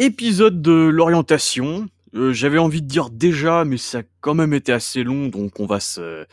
[0.00, 1.86] Épisode de l'orientation.
[2.16, 5.60] Euh, J'avais envie de dire déjà, mais ça a quand même été assez long, donc
[5.60, 6.26] on va se,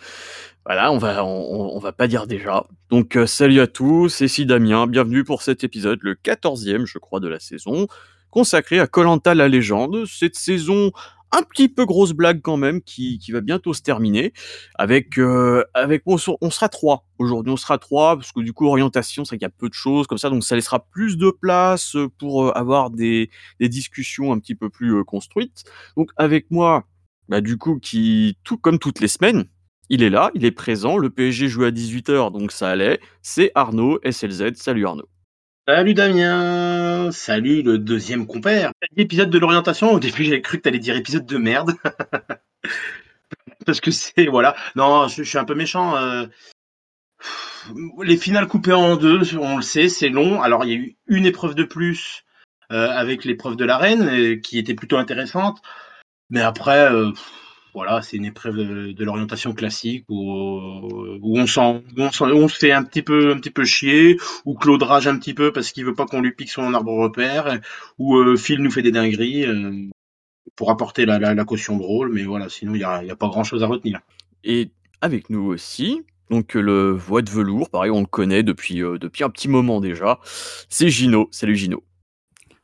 [0.66, 2.66] voilà, on va, on, va pas dire déjà.
[2.90, 7.20] Donc euh, salut à tous, ici Damien, bienvenue pour cet épisode, le 14e, je crois,
[7.20, 7.88] de la saison,
[8.32, 10.06] consacré à Colanta la légende.
[10.08, 10.92] Cette saison
[11.32, 14.34] un petit peu grosse blague quand même qui, qui va bientôt se terminer
[14.76, 18.68] avec euh, avec on, on sera trois aujourd'hui on sera trois parce que du coup
[18.68, 21.32] orientation c'est qu'il y a peu de choses comme ça donc ça laissera plus de
[21.32, 25.64] place pour euh, avoir des, des discussions un petit peu plus euh, construites.
[25.98, 26.86] Donc avec moi
[27.30, 29.46] bah du coup qui tout comme toutes les semaines
[29.90, 30.98] il est là il est présent.
[30.98, 33.00] Le PSG joue à 18h donc ça allait.
[33.22, 35.11] C'est Arnaud SLZ salut Arnaud
[35.68, 38.72] Salut Damien, salut le deuxième compère.
[38.98, 41.76] Épisode de l'orientation, au début j'avais cru que t'allais dire épisode de merde.
[43.68, 45.96] Parce que c'est, voilà, non, je, suis un peu méchant.
[45.96, 46.26] Euh...
[48.04, 50.42] Les finales coupées en deux, on le sait, c'est long.
[50.42, 52.26] Alors il y a eu une épreuve de plus
[52.72, 55.62] euh, avec l'épreuve de l'arène, euh, qui était plutôt intéressante.
[56.32, 56.90] Mais après,
[57.74, 60.30] voilà, c'est une épreuve de, de l'orientation classique où,
[61.22, 64.56] où on s'en, on, on, se fait un petit peu, un petit peu chier, où
[64.56, 67.60] Claude rage un petit peu parce qu'il veut pas qu'on lui pique son arbre repère,
[67.98, 69.90] où euh, Phil nous fait des dingueries euh,
[70.56, 73.16] pour apporter la, la, la, caution drôle, mais voilà, sinon il y a, y a,
[73.16, 74.02] pas grand chose à retenir.
[74.44, 78.98] Et avec nous aussi, donc le voix de velours, pareil, on le connaît depuis euh,
[78.98, 80.20] depuis un petit moment déjà.
[80.24, 81.30] C'est Gino.
[81.32, 81.84] Salut Gino.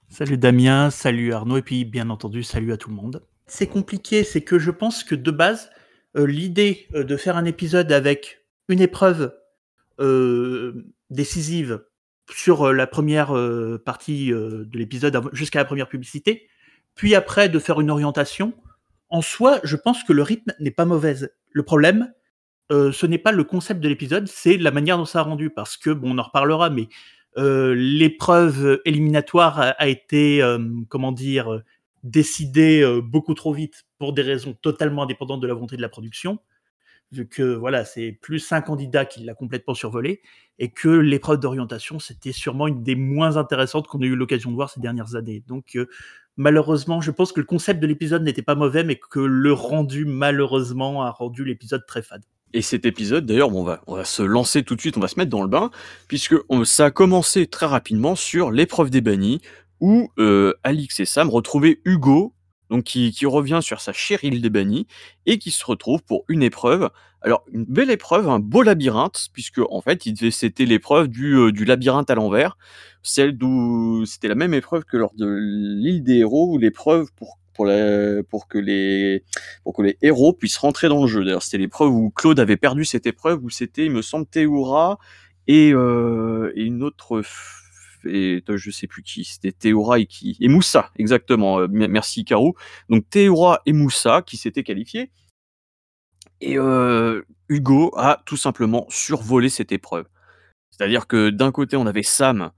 [0.09, 4.23] Salut Damien, salut Arnaud, et puis bien entendu, salut à tout le monde c'est compliqué,
[4.23, 5.69] c'est que je pense que de base,
[6.17, 9.33] euh, l'idée euh, de faire un épisode avec une épreuve
[9.99, 11.83] euh, décisive
[12.29, 13.33] sur la première
[13.85, 16.49] partie de l'épisode jusqu'à la première publicité,
[16.93, 18.53] puis après de faire une orientation,
[19.07, 21.31] en soi, je pense que le rythme n'est pas mauvaise.
[21.53, 22.11] Le problème,
[22.69, 25.77] ce n'est pas le concept de l'épisode, c'est la manière dont ça a rendu, parce
[25.77, 26.89] que, bon, on en reparlera, mais
[27.37, 30.43] l'épreuve éliminatoire a été,
[30.89, 31.61] comment dire,
[32.07, 35.89] décidé euh, beaucoup trop vite pour des raisons totalement indépendantes de la volonté de la
[35.89, 36.39] production,
[37.11, 40.21] vu que voilà, c'est plus un candidat qui l'a complètement survolé,
[40.59, 44.55] et que l'épreuve d'orientation, c'était sûrement une des moins intéressantes qu'on a eu l'occasion de
[44.55, 45.43] voir ces dernières années.
[45.47, 45.87] Donc euh,
[46.35, 50.05] malheureusement, je pense que le concept de l'épisode n'était pas mauvais, mais que le rendu,
[50.05, 52.23] malheureusement, a rendu l'épisode très fade.
[52.53, 55.01] Et cet épisode, d'ailleurs, bon, on, va, on va se lancer tout de suite, on
[55.01, 55.69] va se mettre dans le bain,
[56.07, 59.41] puisque ça a commencé très rapidement sur l'épreuve des bannis,
[59.79, 62.33] où euh, Alix et Sam retrouvaient Hugo,
[62.69, 64.87] donc qui, qui, revient sur sa chère île des bannis,
[65.25, 66.89] et qui se retrouve pour une épreuve.
[67.21, 71.65] Alors, une belle épreuve, un beau labyrinthe, puisque en fait, c'était l'épreuve du, euh, du
[71.65, 72.57] labyrinthe à l'envers,
[73.03, 77.37] celle d'où c'était la même épreuve que lors de l'île des héros, ou l'épreuve pour
[77.57, 79.23] pour, la, pour, que les,
[79.63, 81.25] pour que les héros puissent rentrer dans le jeu.
[81.25, 84.99] D'ailleurs, c'était l'épreuve où Claude avait perdu cette épreuve, où c'était, il me semble, Théoura
[85.47, 87.23] et, euh, et une autre
[88.07, 91.59] et je sais plus qui, c'était Théora et qui et Moussa exactement.
[91.61, 92.55] Euh, merci Caro.
[92.89, 95.11] Donc Théora et Moussa qui s'étaient qualifiés
[96.41, 100.05] et euh, Hugo a tout simplement survolé cette épreuve.
[100.71, 102.51] C'est-à-dire que d'un côté on avait Sam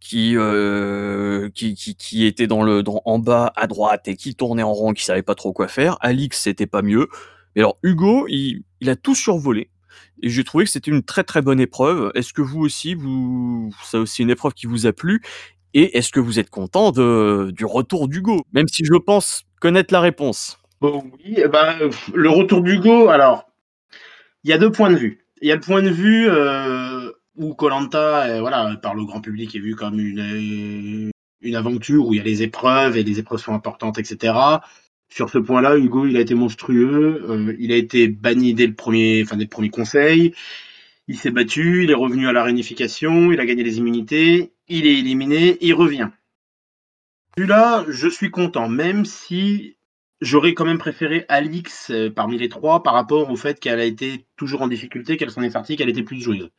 [0.00, 4.34] qui, euh, qui, qui, qui était dans le dans, en bas à droite et qui
[4.34, 5.96] tournait en rond, qui savait pas trop quoi faire.
[6.00, 7.08] Alix c'était pas mieux.
[7.56, 9.70] Mais alors Hugo il a tout survolé
[10.22, 12.12] et j'ai trouvé que c'était une très très bonne épreuve.
[12.14, 15.22] Est-ce que vous aussi, vous, c'est aussi une épreuve qui vous a plu?
[15.74, 18.42] Et est-ce que vous êtes content de, du retour d'Hugo?
[18.52, 20.58] Même si je pense connaître la réponse.
[20.80, 21.76] Bon, oui, eh ben,
[22.14, 23.46] le retour d'Hugo, alors,
[24.44, 25.26] il y a deux points de vue.
[25.40, 29.20] Il y a le point de vue euh, où Colanta, euh, voilà, par le grand
[29.20, 33.18] public, est vu comme une, une aventure où il y a les épreuves et les
[33.18, 34.34] épreuves sont importantes, etc.
[35.14, 37.24] Sur ce point-là, Hugo, il a été monstrueux.
[37.30, 40.34] Euh, il a été banni dès le premier, enfin dès le premier conseil.
[41.06, 44.88] Il s'est battu, il est revenu à la réunification, il a gagné les immunités, il
[44.88, 46.08] est éliminé, il revient.
[47.36, 49.76] Celui-là, je suis content, même si
[50.20, 53.84] j'aurais quand même préféré Alix euh, parmi les trois par rapport au fait qu'elle a
[53.84, 56.50] été toujours en difficulté, qu'elle s'en est sortie, qu'elle était plus joueuse.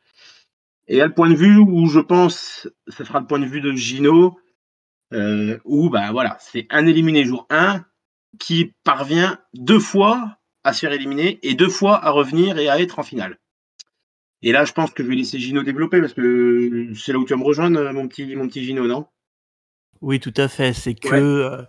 [0.88, 3.60] Et à le point de vue où je pense, ce sera le point de vue
[3.60, 4.38] de Gino,
[5.12, 7.84] euh, où bah voilà, c'est un éliminé jour 1,
[8.38, 12.80] qui parvient deux fois à se faire éliminer et deux fois à revenir et à
[12.80, 13.38] être en finale.
[14.42, 17.24] Et là, je pense que je vais laisser Gino développer parce que c'est là où
[17.24, 19.06] tu vas me rejoindre, mon petit, mon petit Gino, non?
[20.00, 20.72] Oui, tout à fait.
[20.72, 21.20] C'est que ouais.
[21.20, 21.62] euh,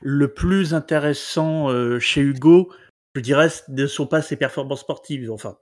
[0.00, 2.72] le plus intéressant euh, chez Hugo,
[3.14, 5.30] je dirais, ne sont pas ses performances sportives.
[5.30, 5.56] Enfin,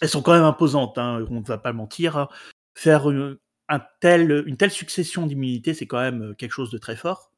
[0.00, 2.16] elles sont quand même imposantes, hein, on ne va pas mentir.
[2.16, 2.28] Hein.
[2.76, 3.38] Faire une,
[3.68, 7.29] un tel, une telle succession d'immunités, c'est quand même quelque chose de très fort.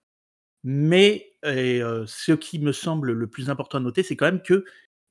[0.64, 4.64] Mais ce qui me semble le plus important à noter, c'est quand même que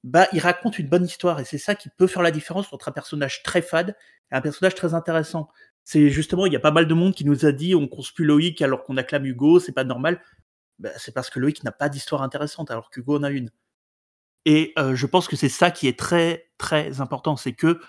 [0.03, 2.87] bah, il raconte une bonne histoire et c'est ça qui peut faire la différence entre
[2.89, 3.95] un personnage très fade
[4.31, 5.49] et un personnage très intéressant.
[5.83, 8.23] C'est justement, il y a pas mal de monde qui nous a dit on conspue
[8.23, 10.21] Loïc alors qu'on acclame Hugo, c'est pas normal.
[10.79, 13.51] Ben, c'est parce que Loïc n'a pas d'histoire intéressante alors qu'Hugo en a une.
[14.45, 17.79] Et je pense que c'est ça qui est très très important, c'est que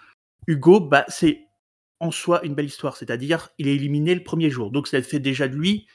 [0.46, 1.46] Hugo, bah, c'est
[2.00, 5.20] en soi une belle histoire, c'est-à-dire il est éliminé le premier jour, donc ça fait
[5.20, 5.86] déjà de lui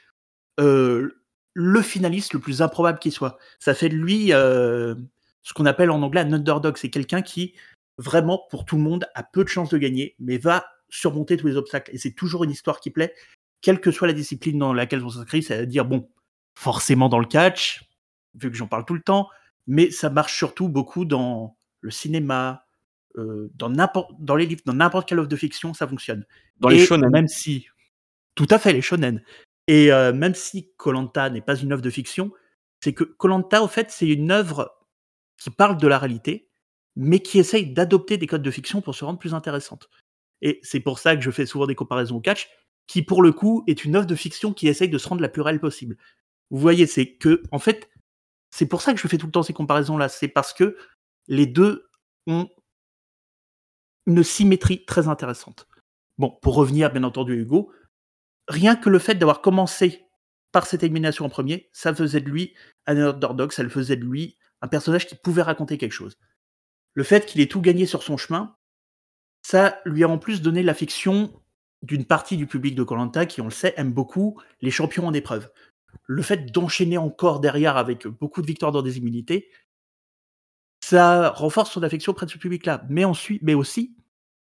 [1.60, 3.40] le finaliste le plus improbable qui soit.
[3.58, 4.94] Ça fait de lui euh,
[5.42, 7.56] ce qu'on appelle en anglais un underdog, c'est quelqu'un qui
[7.98, 11.48] vraiment pour tout le monde a peu de chances de gagner, mais va surmonter tous
[11.48, 11.90] les obstacles.
[11.96, 13.12] Et c'est toujours une histoire qui plaît,
[13.62, 16.08] quelle que soit la discipline dans laquelle on s'inscrit, c'est-à-dire, bon,
[16.54, 17.90] forcément dans le catch,
[18.36, 19.28] vu que j'en parle tout le temps,
[19.66, 22.66] mais ça marche surtout beaucoup dans le cinéma,
[23.18, 26.24] euh, dans les livres, dans n'importe quelle œuvre de fiction, ça fonctionne.
[26.60, 27.10] Dans les shonen.
[27.10, 27.68] Même si,
[28.36, 29.24] tout à fait, les shonen.
[29.68, 32.32] Et euh, même si Colanta n'est pas une œuvre de fiction,
[32.82, 34.74] c'est que Colanta, au fait, c'est une œuvre
[35.38, 36.50] qui parle de la réalité,
[36.96, 39.90] mais qui essaye d'adopter des codes de fiction pour se rendre plus intéressante.
[40.42, 42.50] Et c'est pour ça que je fais souvent des comparaisons au catch,
[42.88, 45.30] qui pour le coup est une œuvre de fiction qui essaye de se rendre la
[45.30, 45.98] plus réelle possible.
[46.50, 47.90] Vous voyez, c'est que, en fait,
[48.52, 50.08] c'est pour ça que je fais tout le temps ces comparaisons-là.
[50.10, 50.78] C'est parce que
[51.28, 51.90] les deux
[52.28, 52.48] ont
[54.06, 55.68] une symétrie très intéressante.
[56.18, 57.72] Bon, pour revenir bien entendu à Hugo,
[58.48, 60.06] rien que le fait d'avoir commencé
[60.52, 62.54] par cette élimination en premier, ça faisait de lui
[62.86, 66.18] un underdog, ça le faisait de lui un personnage qui pouvait raconter quelque chose.
[66.94, 68.56] Le fait qu'il ait tout gagné sur son chemin,
[69.44, 71.32] ça lui a en plus donné l'affection
[71.84, 75.14] d'une partie du public de Colanta qui, on le sait, aime beaucoup les champions en
[75.14, 75.50] épreuve.
[76.06, 79.50] Le fait d'enchaîner encore derrière avec beaucoup de victoires dans des immunités,
[80.84, 82.86] ça renforce son affection auprès de ce public-là.
[82.90, 83.96] Mais ensuite, mais aussi,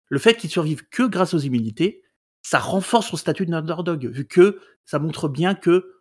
[0.10, 2.03] le fait qu'il survive que grâce aux immunités,
[2.44, 5.96] ça renforce son statut d'underdog, vu que ça montre bien que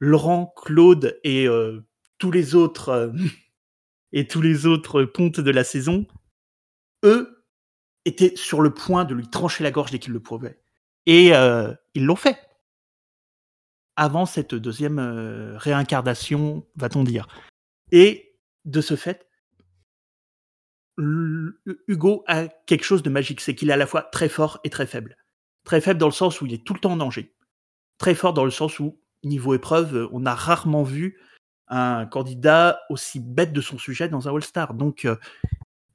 [0.00, 1.80] Laurent, Claude et euh,
[2.18, 3.12] tous les autres euh,
[4.12, 6.06] et tous les autres pontes de la saison,
[7.04, 7.44] eux,
[8.04, 10.60] étaient sur le point de lui trancher la gorge dès qu'ils le pouvaient.
[11.06, 12.38] Et euh, ils l'ont fait.
[13.96, 17.28] Avant cette deuxième euh, réincarnation, va-t-on dire.
[17.90, 19.28] Et de ce fait,
[20.98, 24.70] Hugo a quelque chose de magique, c'est qu'il est à la fois très fort et
[24.70, 25.16] très faible.
[25.64, 27.34] Très faible dans le sens où il est tout le temps en danger.
[27.98, 31.20] Très fort dans le sens où, niveau épreuve, on a rarement vu
[31.68, 34.74] un candidat aussi bête de son sujet dans un All-Star.
[34.74, 35.16] Donc, euh,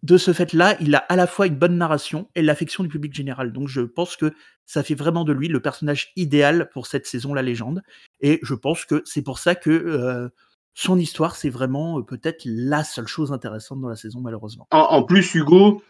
[0.04, 3.14] de ce fait-là, il a à la fois une bonne narration et l'affection du public
[3.14, 3.52] général.
[3.52, 4.34] Donc je pense que
[4.66, 7.81] ça fait vraiment de lui le personnage idéal pour cette saison La Légende.
[8.22, 10.30] Et je pense que c'est pour ça que euh,
[10.74, 14.68] son histoire, c'est vraiment euh, peut-être la seule chose intéressante dans la saison, malheureusement.
[14.72, 15.84] En, plus, Hugo,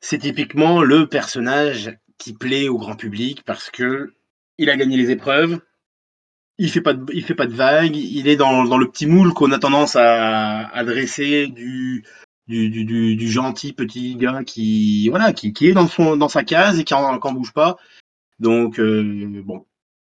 [0.00, 4.14] c'est typiquement le personnage qui plaît au grand public parce que
[4.58, 5.60] il a gagné les épreuves,
[6.58, 9.06] il fait pas de, il fait pas de vagues, il est dans, dans le petit
[9.06, 12.04] moule qu'on a tendance à, à dresser du
[12.48, 12.84] du, du,
[13.14, 16.84] du, gentil petit gars qui voilà qui, qui est dans son dans sa case et
[16.84, 17.76] qui en, bouge pas.
[18.40, 19.66] Donc euh, bon,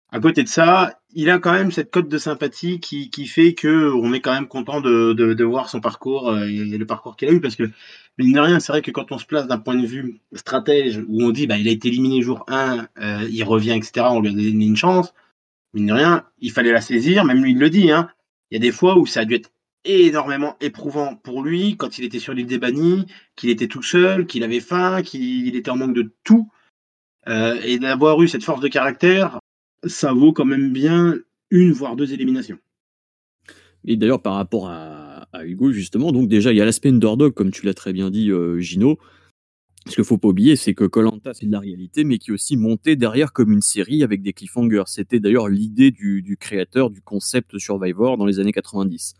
[0.09, 3.91] à côté de ça, il a quand même cette cote de sympathie qui, fait que
[3.93, 7.31] on est quand même content de voir son parcours euh, et le parcours qu'il a
[7.31, 7.69] eu parce que
[8.17, 11.03] mine de rien, c'est vrai que quand on se place d'un point de vue stratège
[11.07, 14.07] où on dit bah il a été éliminé jour 1, euh, il revient etc.
[14.11, 15.13] On lui a donné une chance.
[15.73, 17.25] Mine de rien, il fallait la saisir.
[17.25, 17.91] Même lui il le dit.
[17.91, 18.09] Hein.
[18.51, 19.51] Il y a des fois où ça a dû être
[19.85, 23.05] énormément éprouvant pour lui quand il était sur l'île des bannis,
[23.35, 26.49] qu'il était tout seul, qu'il avait faim, qu'il était en manque de tout.
[27.27, 29.39] Euh, et d'avoir eu cette force de caractère,
[29.85, 31.17] ça vaut quand même bien
[31.51, 32.59] une voire deux éliminations.
[33.85, 37.51] Et d'ailleurs, par rapport à, Hugo, justement, donc déjà, il y a l'aspect underdog, comme
[37.51, 38.97] tu l'as très bien dit, euh, Gino.
[39.87, 42.33] Ce qu'il faut pas oublier, c'est que Colanta, c'est de la réalité, mais qui est
[42.33, 44.83] aussi monté derrière comme une série avec des cliffhangers.
[44.87, 49.15] C'était d'ailleurs l'idée du, créateur du concept Survivor dans les années 90.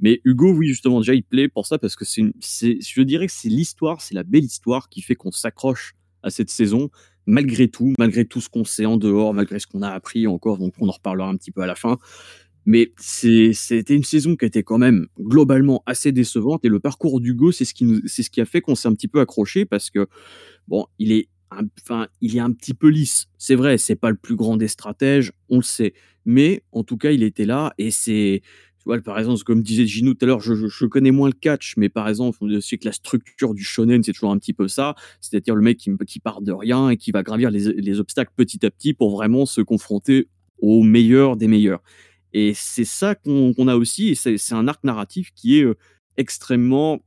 [0.00, 2.32] Mais Hugo, oui, justement, déjà, il plaît pour ça parce que c'est,
[2.80, 6.50] je dirais que c'est l'histoire, c'est la belle histoire qui fait qu'on s'accroche à cette
[6.50, 6.90] saison,
[7.26, 10.58] malgré tout, malgré tout ce qu'on sait en dehors, malgré ce qu'on a appris encore,
[10.58, 11.98] donc on en reparlera un petit peu à la fin.
[12.64, 17.50] Mais c'était une saison qui était quand même globalement assez décevante et le parcours d'Hugo,
[17.50, 19.90] c'est ce qui c'est ce qui a fait qu'on s'est un petit peu accroché parce
[19.90, 20.06] que
[20.68, 21.28] bon, il est
[21.80, 23.26] enfin, il est un petit peu lisse.
[23.38, 25.94] C'est vrai, c'est pas le plus grand des stratèges, on le sait.
[26.24, 28.42] Mais en tout cas, il était là et c'est
[28.82, 31.74] tu vois, par exemple, comme disait Gino tout à l'heure, je, connais moins le catch,
[31.76, 34.96] mais par exemple, sais que la structure du shonen, c'est toujours un petit peu ça.
[35.20, 38.66] C'est-à-dire le mec qui, qui, part de rien et qui va gravir les, obstacles petit
[38.66, 40.26] à petit pour vraiment se confronter
[40.58, 41.80] au meilleur des meilleurs.
[42.32, 45.76] Et c'est ça qu'on a aussi, et c'est un arc narratif qui est euh,
[46.16, 47.04] extrêmement,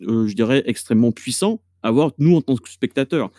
[0.00, 3.30] euh, je dirais, extrêmement puissant à voir, nous, en tant que spectateurs.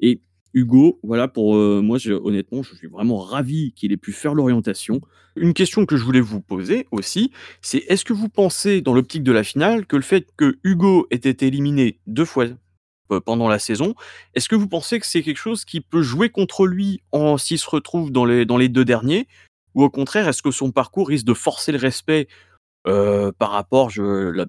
[0.00, 0.22] Et
[0.56, 5.02] Hugo, voilà, pour euh, moi, honnêtement, je suis vraiment ravi qu'il ait pu faire l'orientation.
[5.36, 9.22] Une question que je voulais vous poser aussi, c'est est-ce que vous pensez, dans l'optique
[9.22, 12.46] de la finale, que le fait que Hugo ait été éliminé deux fois
[13.24, 13.94] pendant la saison.
[14.34, 17.02] Est-ce que vous pensez que c'est quelque chose qui peut jouer contre lui
[17.38, 19.28] s'il se retrouve dans les deux derniers?
[19.74, 22.28] Ou au contraire est-ce que son parcours risque de forcer le respect
[22.88, 23.90] euh, par rapport,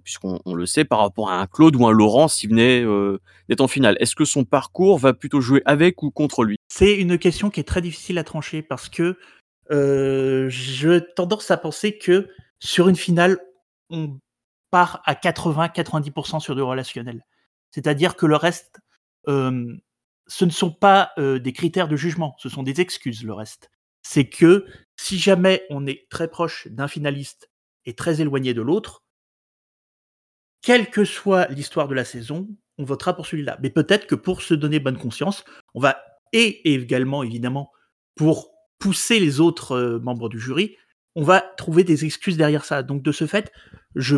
[0.03, 3.61] puisqu'on le sait, par rapport à un Claude ou un Laurent s'il venait euh, d'être
[3.61, 3.97] en finale.
[3.99, 6.57] Est-ce que son parcours va plutôt jouer avec ou contre lui?
[6.67, 9.17] C'est une question qui est très difficile à trancher parce que
[9.71, 12.29] euh, je tendance à penser que
[12.59, 13.39] sur une finale,
[13.89, 14.19] on
[14.69, 17.25] part à 80-90% sur du relationnel.
[17.71, 18.79] C'est-à-dire que le reste,
[19.25, 23.71] ce ne sont pas des critères de jugement, ce sont des excuses, le reste.
[24.03, 24.65] C'est que
[24.95, 27.49] si jamais on est très proche d'un finaliste
[27.87, 29.03] est très éloigné de l'autre,
[30.61, 33.57] quelle que soit l'histoire de la saison, on votera pour celui-là.
[33.61, 35.97] Mais peut-être que pour se donner bonne conscience, on va,
[36.33, 37.71] et également évidemment
[38.15, 40.75] pour pousser les autres euh, membres du jury,
[41.15, 42.83] on va trouver des excuses derrière ça.
[42.83, 43.51] Donc de ce fait,
[43.95, 44.17] je,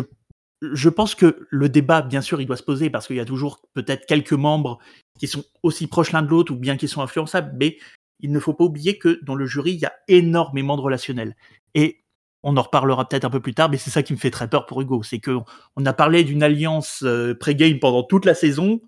[0.60, 3.24] je pense que le débat, bien sûr, il doit se poser parce qu'il y a
[3.24, 4.78] toujours peut-être quelques membres
[5.18, 7.78] qui sont aussi proches l'un de l'autre ou bien qui sont influençables, mais
[8.18, 11.36] il ne faut pas oublier que dans le jury, il y a énormément de relationnels.
[11.74, 12.02] Et
[12.42, 14.48] on en reparlera peut-être un peu plus tard, mais c'est ça qui me fait très
[14.48, 15.02] peur pour Hugo.
[15.02, 15.38] C'est que
[15.76, 18.80] on a parlé d'une alliance euh, pré-game pendant toute la saison.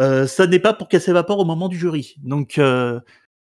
[0.00, 2.14] Euh, ça n'est pas pour qu'elle s'évapore au moment du jury.
[2.18, 3.00] Donc euh,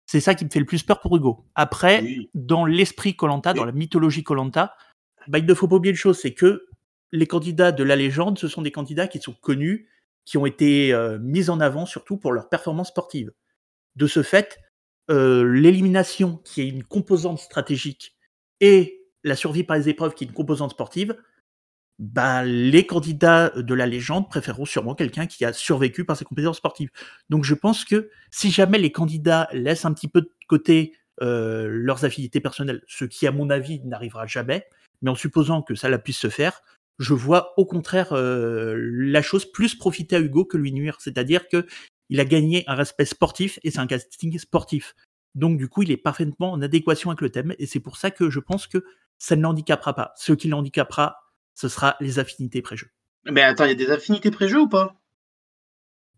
[0.05, 1.45] c'est ça qui me fait le plus peur pour Hugo.
[1.55, 4.75] Après, dans l'esprit Colanta, dans la mythologie Colanta,
[5.27, 6.65] bah, il ne faut pas oublier une chose, c'est que
[7.13, 9.87] les candidats de la légende, ce sont des candidats qui sont connus,
[10.25, 13.31] qui ont été mis en avant surtout pour leur performance sportive.
[13.97, 14.59] De ce fait,
[15.09, 18.15] l'élimination, qui est une composante stratégique,
[18.61, 21.15] et la survie par les épreuves, qui est une composante sportive,
[21.99, 26.57] bah, les candidats de la légende préféreront sûrement quelqu'un qui a survécu par ses compétences
[26.57, 26.89] sportives.
[27.29, 31.67] Donc je pense que si jamais les candidats laissent un petit peu de côté euh,
[31.69, 34.65] leurs affinités personnelles, ce qui à mon avis n'arrivera jamais,
[35.03, 36.61] mais en supposant que ça puisse se faire,
[36.97, 40.97] je vois au contraire euh, la chose plus profiter à Hugo que lui nuire.
[40.99, 41.67] C'est-à-dire que
[42.09, 44.95] il a gagné un respect sportif et c'est un casting sportif.
[45.35, 48.11] Donc du coup, il est parfaitement en adéquation avec le thème et c'est pour ça
[48.11, 48.83] que je pense que
[49.21, 50.13] ça ne l'handicapera pas.
[50.17, 51.15] Ce qui l'handicapera,
[51.53, 52.87] ce sera les affinités pré-jeu.
[53.25, 54.95] Mais attends, il y a des affinités pré-jeu ou pas?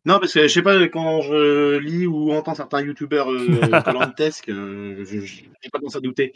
[0.06, 3.40] Non, parce que je sais pas, quand je lis ou entends certains youtubeurs euh,
[4.50, 6.32] euh je n'ai pas commencé à douter.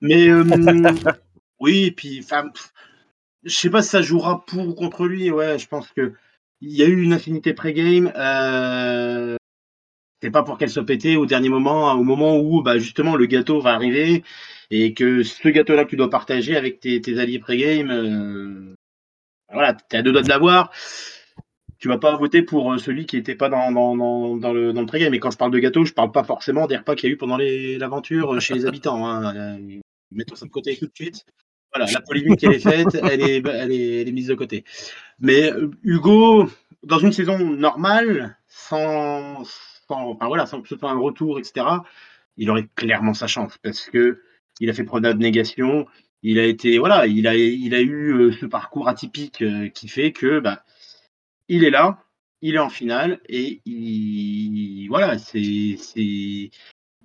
[0.00, 0.42] Mais euh,
[1.60, 2.50] oui, et puis, enfin,
[3.44, 5.30] je sais pas si ça jouera pour ou contre lui.
[5.30, 6.14] Ouais, je pense que
[6.62, 8.10] il y a eu une affinité pré-game.
[8.16, 9.36] Euh,
[10.22, 13.26] c'est pas pour qu'elle soit pétée au dernier moment, au moment où bah, justement le
[13.26, 14.22] gâteau va arriver
[14.70, 18.74] et que ce gâteau-là que tu dois partager avec tes, alliés pré-game, euh,
[19.52, 20.70] voilà, t'es à deux doigts de l'avoir.
[21.78, 25.14] Tu vas pas voter pour euh, celui qui était pas dans, le, dans le pré-game.
[25.14, 27.14] Et quand je parle de gâteau, je parle pas forcément des repas qu'il y a
[27.14, 29.08] eu pendant l'aventure chez les habitants.
[29.08, 29.58] Hein.
[30.12, 31.24] Mettons ça de côté tout de suite.
[31.74, 34.64] Voilà, la polémique elle est faite, elle est, est mise de côté.
[35.20, 36.48] Mais euh, Hugo,
[36.82, 39.44] dans une saison normale, sans,
[39.90, 41.66] sans, enfin voilà, sans que un retour, etc.,
[42.36, 44.22] il aurait clairement sa chance parce que
[44.60, 45.86] il a fait preuve d'abnégation,
[46.22, 49.88] il a été voilà, il a il a eu euh, ce parcours atypique euh, qui
[49.88, 50.64] fait que bah
[51.48, 52.04] il est là,
[52.42, 56.50] il est en finale et il voilà, c'est c'est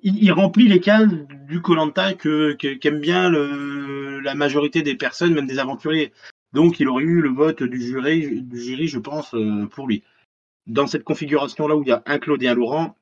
[0.04, 1.10] il, remplit les cases
[1.48, 6.14] du Colanta que qu'aime bien la majorité des personnes, même des aventuriers.
[6.54, 10.04] Donc il aurait eu le vote du jury, du jury je pense, euh, pour lui.
[10.68, 12.96] Dans cette configuration-là où il y a un Claude et un Laurent,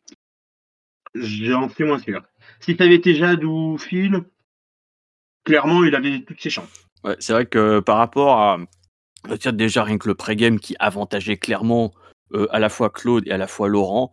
[1.15, 2.21] j'en suis moins sûr.
[2.59, 4.23] Si tu avais été Jade ou Phil,
[5.43, 6.87] clairement, il avait toutes ses chances.
[7.19, 8.57] C'est vrai que par rapport à
[9.53, 11.93] déjà rien que le pré-game qui avantageait clairement
[12.33, 14.11] euh, à la fois Claude et à la fois Laurent,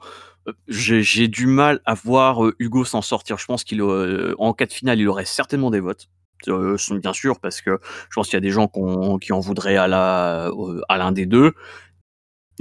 [0.49, 3.39] euh, j'ai du mal à voir euh, Hugo s'en sortir.
[3.39, 6.09] Je pense qu'il en cas de finale, il aurait certainement des votes.
[6.47, 7.79] bien sûr, parce que
[8.09, 8.69] je pense qu'il y a des gens
[9.21, 11.55] qui en voudraient à l'un des deux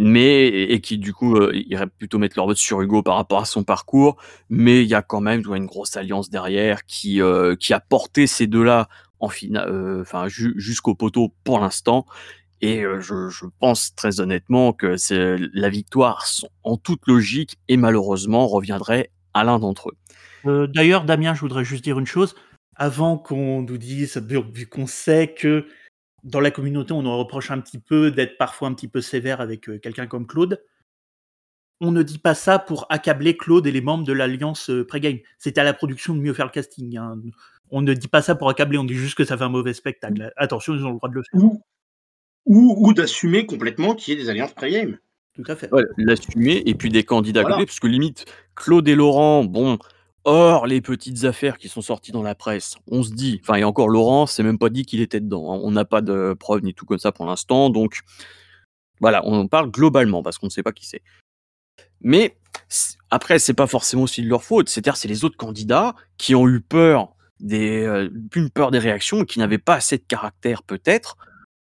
[0.01, 3.41] mais et qui du coup euh, iraient plutôt mettre leur vote sur Hugo par rapport
[3.41, 4.15] à son parcours,
[4.49, 8.25] mais il y a quand même une grosse alliance derrière qui euh, qui a porté
[8.25, 8.87] ces deux-là
[9.19, 12.05] en finale, euh, enfin jusqu'au poteau pour l'instant.
[12.61, 16.25] Et je, je, pense très honnêtement que c'est la victoire
[16.63, 19.91] en toute logique et malheureusement reviendrait à l'un d'entre
[20.45, 20.67] eux.
[20.67, 22.35] D'ailleurs, Damien, je voudrais juste dire une chose.
[22.75, 24.17] Avant qu'on nous dise,
[24.53, 25.67] vu qu'on sait que
[26.23, 29.41] dans la communauté, on nous reproche un petit peu d'être parfois un petit peu sévère
[29.41, 30.61] avec euh, quelqu'un comme Claude.
[31.81, 35.19] On ne dit pas ça pour accabler Claude et les membres de l'alliance euh, pré-game.
[35.37, 36.97] C'était à la production de mieux faire le casting.
[36.97, 37.17] Hein.
[37.71, 39.73] On ne dit pas ça pour accabler, on dit juste que ça fait un mauvais
[39.73, 40.33] spectacle.
[40.35, 41.41] Attention, ils ont le droit de le faire.
[42.45, 44.97] Ou, d'assumer complètement qu'il y ait des alliances pré-game.
[45.35, 45.69] Tout à fait.
[45.97, 47.57] L'assumer et puis des candidats voilà.
[47.57, 49.77] parce que limite, Claude et Laurent, bon,
[50.31, 53.63] Or, les petites affaires qui sont sorties dans la presse, on se dit, enfin, et
[53.63, 55.51] encore Laurent, c'est même pas dit qu'il était dedans.
[55.51, 55.59] Hein.
[55.63, 58.01] On n'a pas de preuves ni tout comme ça pour l'instant, donc
[59.01, 61.01] Voilà, on en parle globalement parce qu'on ne sait pas qui c'est.
[62.01, 62.37] Mais
[63.09, 64.69] après, c'est pas forcément aussi de leur faute.
[64.69, 68.09] C'est-à-dire, c'est les autres candidats qui ont eu peur des, euh,
[68.53, 71.17] peur des réactions qui n'avaient pas assez de caractère peut-être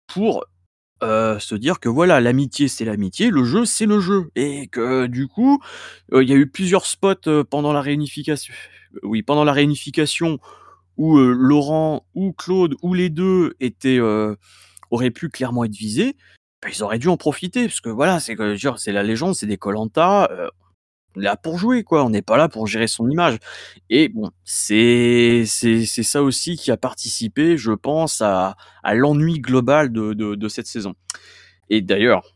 [0.08, 0.44] pour
[1.06, 5.06] euh, se dire que voilà, l'amitié c'est l'amitié, le jeu c'est le jeu, et que
[5.08, 5.62] du coup,
[6.14, 8.54] euh, il y a eu plusieurs spots pendant la réunification,
[9.04, 10.40] oui, pendant la réunification
[10.98, 13.56] où Laurent ou Claude ou les deux
[14.92, 16.16] auraient pu clairement être visés.
[16.62, 18.36] Bah, ils auraient dû en profiter parce que voilà, c'est
[18.92, 20.30] la légende, c'est des Colanta.
[21.16, 23.38] On est là pour jouer quoi, on n'est pas là pour gérer son image.
[23.90, 29.92] Et bon, c'est c'est ça aussi qui a participé, je pense, à à l'ennui global
[29.92, 30.94] de, de, de cette saison.
[31.70, 32.36] Et d'ailleurs,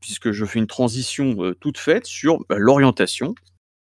[0.00, 3.34] puisque je fais une transition euh, toute faite sur bah, l'orientation,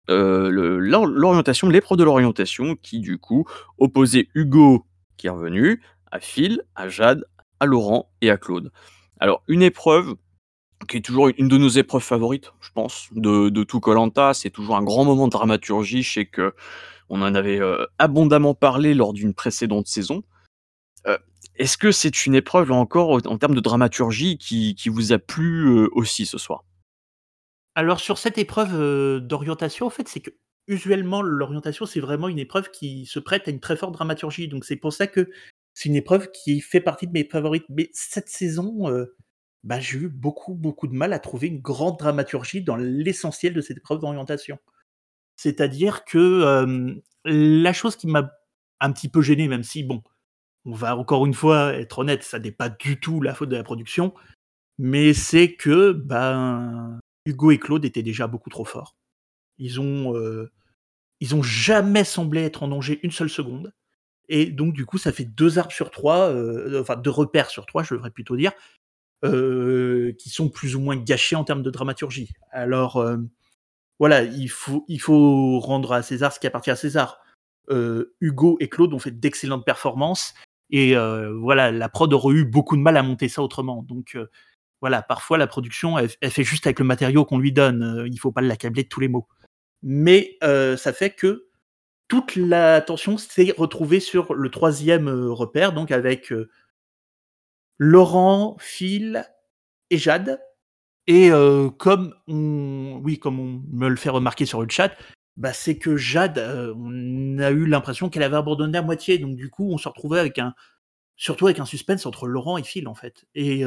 [0.09, 3.45] euh, l'orientation, l'épreuve de l'orientation, qui du coup
[3.77, 4.85] opposait Hugo,
[5.17, 7.25] qui est revenu, à Phil, à Jade,
[7.59, 8.71] à Laurent et à Claude.
[9.19, 10.15] Alors, une épreuve
[10.88, 14.33] qui est toujours une de nos épreuves favorites, je pense, de, tout Colanta.
[14.33, 16.03] C'est toujours un grand moment de dramaturgie.
[16.03, 16.53] Je sais que
[17.09, 20.23] on en avait euh, abondamment parlé lors d'une précédente saison.
[21.07, 21.17] Euh,
[21.55, 25.19] est-ce que c'est une épreuve, là encore, en termes de dramaturgie, qui, qui vous a
[25.19, 26.63] plu euh, aussi ce soir?
[27.75, 30.31] Alors, sur cette épreuve d'orientation, en fait, c'est que
[30.67, 34.47] usuellement, l'orientation, c'est vraiment une épreuve qui se prête à une très forte dramaturgie.
[34.47, 35.29] Donc, c'est pour ça que
[35.73, 37.65] c'est une épreuve qui fait partie de mes favorites.
[37.69, 38.89] Mais cette saison,
[39.63, 43.61] bah, j'ai eu beaucoup, beaucoup de mal à trouver une grande dramaturgie dans l'essentiel de
[43.61, 44.57] cette épreuve d'orientation.
[45.35, 48.31] C'est-à-dire que la chose qui m'a
[48.79, 50.01] un petit peu gêné, même si, bon,
[50.65, 53.55] on va encore une fois être honnête, ça n'est pas du tout la faute de
[53.55, 54.13] la production,
[54.77, 58.95] mais c'est que ben, Hugo et Claude étaient déjà beaucoup trop forts.
[59.57, 60.15] Ils ont,
[61.19, 63.73] ils ont jamais semblé être en danger une seule seconde.
[64.27, 66.33] Et donc, du coup, ça fait deux arbres sur trois,
[66.79, 68.53] enfin deux repères sur trois, je devrais plutôt dire,
[69.23, 72.33] euh, qui sont plus ou moins gâchés en termes de dramaturgie.
[72.51, 73.17] Alors, euh,
[73.99, 77.19] voilà, il faut, il faut rendre à César ce qui appartient à César.
[78.19, 80.33] Hugo et Claude ont fait d'excellentes performances.
[80.71, 80.93] Et
[81.39, 83.81] voilà, la prod aurait eu beaucoup de mal à monter ça autrement.
[83.83, 84.17] Donc,
[84.81, 88.05] voilà, parfois la production, elle, fait juste avec le matériau qu'on lui donne.
[88.11, 89.25] il faut pas l'accabler de tous les mots.
[89.83, 91.51] Mais ça fait que
[92.11, 96.50] toute l'attention s'est retrouvée sur le troisième euh, repère, donc avec euh,
[97.83, 99.25] Laurent, Phil
[99.89, 100.39] et Jade.
[101.07, 104.96] Et euh, comme on, oui, comme on me le fait remarquer sur le chat,
[105.35, 106.37] bah, c'est que Jade,
[106.77, 109.17] on a eu l'impression qu'elle avait abandonné à moitié.
[109.17, 110.53] Donc du coup, on se retrouvait avec un,
[111.15, 113.25] surtout avec un suspense entre Laurent et Phil en fait.
[113.33, 113.65] Et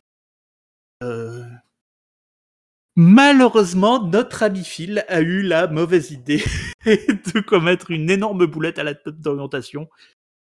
[2.96, 6.44] Malheureusement, notre ami Phil a eu la mauvaise idée
[6.86, 9.88] de commettre une énorme boulette à la tête d'orientation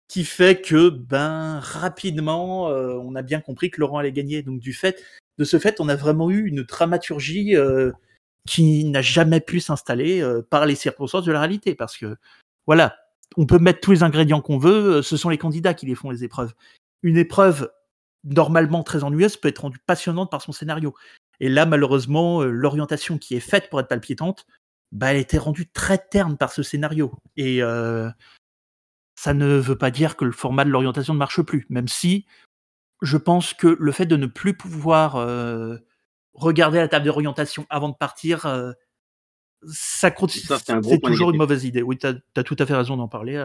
[0.08, 4.42] qui fait que, ben, rapidement, euh, on a bien compris que Laurent allait gagner.
[4.42, 5.02] Donc, du fait,
[5.38, 7.90] de ce fait, on a vraiment eu une dramaturgie euh,
[8.46, 11.74] qui n'a jamais pu s'installer euh, par les circonstances de la réalité.
[11.74, 12.16] Parce que,
[12.66, 12.96] voilà,
[13.36, 16.10] on peut mettre tous les ingrédients qu'on veut, ce sont les candidats qui les font,
[16.10, 16.54] les épreuves.
[17.02, 17.70] Une épreuve
[18.24, 20.94] normalement très ennuyeuse peut être rendue passionnante par son scénario.
[21.40, 24.46] Et là, malheureusement, l'orientation qui est faite pour être palpitante,
[24.92, 27.12] bah, elle été rendue très terne par ce scénario.
[27.36, 27.60] Et
[29.14, 32.26] ça ne veut pas dire que le format de l'orientation ne marche plus, même si
[33.02, 35.76] je pense que le fait de ne plus pouvoir euh,
[36.32, 38.46] regarder la table d'orientation avant de partir,
[39.68, 40.44] ça continue.
[40.82, 41.82] C'est toujours une mauvaise idée.
[41.82, 43.42] Oui, tu as, tout à fait raison d'en parler.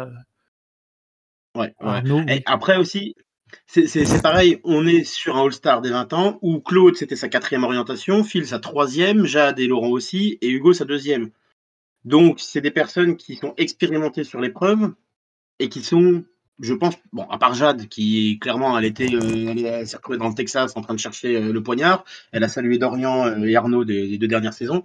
[1.56, 2.44] Ouais, ouais.
[2.46, 3.16] après aussi,
[3.68, 7.64] c'est pareil, on est sur un All-Star des 20 ans où Claude c'était sa quatrième
[7.64, 11.32] orientation, Phil sa troisième, Jade et Laurent aussi, et Hugo sa deuxième.
[12.06, 14.94] Donc c'est des personnes qui sont expérimentées sur l'épreuve
[15.60, 16.24] et qui sont,
[16.60, 19.86] je pense, bon, à part Jade qui clairement elle était, euh,
[20.18, 23.44] dans le Texas en train de chercher euh, le poignard, elle a salué Dorian euh,
[23.46, 24.84] et Arnaud des, deux dernières saisons,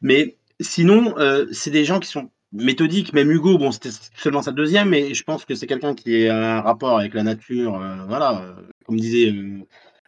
[0.00, 1.14] mais sinon
[1.52, 3.12] c'est des gens qui sont méthodique.
[3.12, 6.58] Même Hugo, bon, c'était seulement sa deuxième, mais je pense que c'est quelqu'un qui a
[6.58, 7.80] un rapport avec la nature.
[7.80, 8.54] Euh, voilà, euh,
[8.86, 9.60] comme disait euh,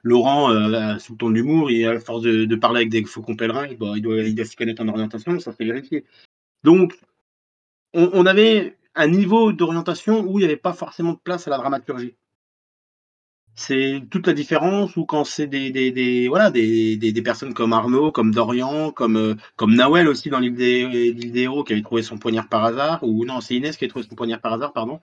[0.02, 0.48] Laurent,
[0.98, 3.76] sous le ton de l'humour, et à force de, parler avec des faucons pèlerins, il
[3.76, 6.04] doit, il doit, s'y connaître en orientation, ça fait vérifier.
[6.64, 6.98] Donc,
[7.92, 11.58] on avait un niveau d'orientation où il n'y avait pas forcément de place à la
[11.58, 12.14] dramaturgie.
[13.54, 18.90] C'est toute la différence ou quand c'est des, voilà, des, personnes comme Arnaud, comme Dorian,
[18.90, 23.24] comme, euh, aussi dans l'île des, des, qui avait trouvé son poignard par hasard, ou
[23.24, 25.00] non, c'est Inès qui a trouvé son poignard par hasard, pardon.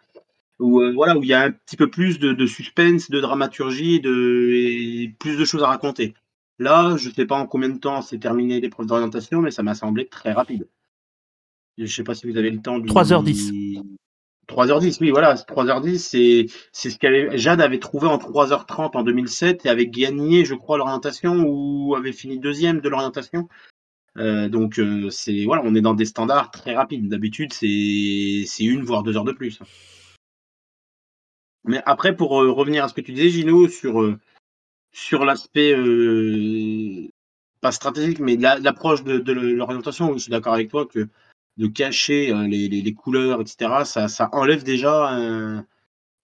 [0.59, 3.21] Où, euh, voilà, où il y a un petit peu plus de, de suspense, de
[3.21, 6.15] dramaturgie de, et plus de choses à raconter.
[6.57, 9.61] Là, je ne sais pas en combien de temps c'est terminé l'épreuve d'orientation, mais ça
[9.61, 10.67] m'a semblé très rapide.
[11.77, 12.79] Je ne sais pas si vous avez le temps.
[12.79, 13.81] 3h10.
[14.47, 19.65] 3h10, oui, voilà, 3h10, c'est c'est ce qu'avait Jade avait trouvé en 3h30 en 2007
[19.65, 23.49] et avait gagné, je crois, l'orientation ou avait fini deuxième de l'orientation.
[24.17, 27.09] Euh, donc euh, c'est voilà, on est dans des standards très rapides.
[27.09, 29.59] D'habitude, c'est c'est une voire deux heures de plus.
[31.65, 34.17] Mais après, pour euh, revenir à ce que tu disais, Gino, sur
[34.91, 35.75] sur l'aspect
[37.61, 41.09] pas stratégique, mais l'approche de, de l'orientation, je suis d'accord avec toi que
[41.57, 45.65] de cacher les, les, les, couleurs, etc., ça, ça enlève déjà un,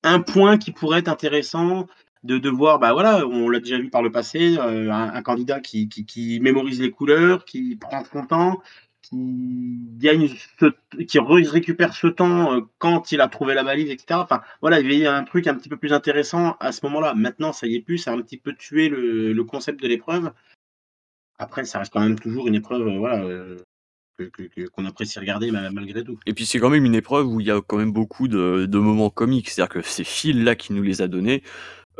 [0.03, 1.87] un, point qui pourrait être intéressant
[2.23, 5.59] de, de voir, bah voilà, on l'a déjà vu par le passé, euh, un, candidat
[5.59, 8.61] qui, qui, mémorise les couleurs, qui prend son temps,
[9.01, 9.17] qui
[9.97, 10.29] gagne,
[11.07, 14.19] qui récupère ce temps euh, quand il a trouvé la balise, etc.
[14.23, 17.13] Enfin, voilà, il y a un truc un petit peu plus intéressant à ce moment-là.
[17.13, 19.87] Maintenant, ça y est plus, ça a un petit peu tué le, le concept de
[19.87, 20.31] l'épreuve.
[21.39, 23.57] Après, ça reste quand même toujours une épreuve, euh,
[24.17, 24.29] voilà,
[24.73, 26.19] qu'on apprécie regarder malgré tout.
[26.25, 28.77] Et puis c'est quand même une épreuve où il y a quand même beaucoup de,
[28.77, 31.43] moments comiques, c'est-à-dire que ces fils-là qui nous les a donnés,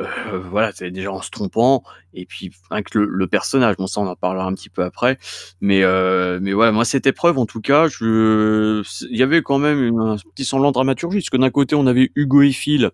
[0.00, 4.00] euh, voilà, c'est déjà en se trompant, et puis avec le, le, personnage, bon ça
[4.00, 5.18] on en parlera un petit peu après,
[5.60, 9.58] mais euh, mais ouais, moi cette épreuve en tout cas, je, il y avait quand
[9.58, 12.90] même un petit semblant de dramaturgie, parce que d'un côté on avait Hugo et Phil,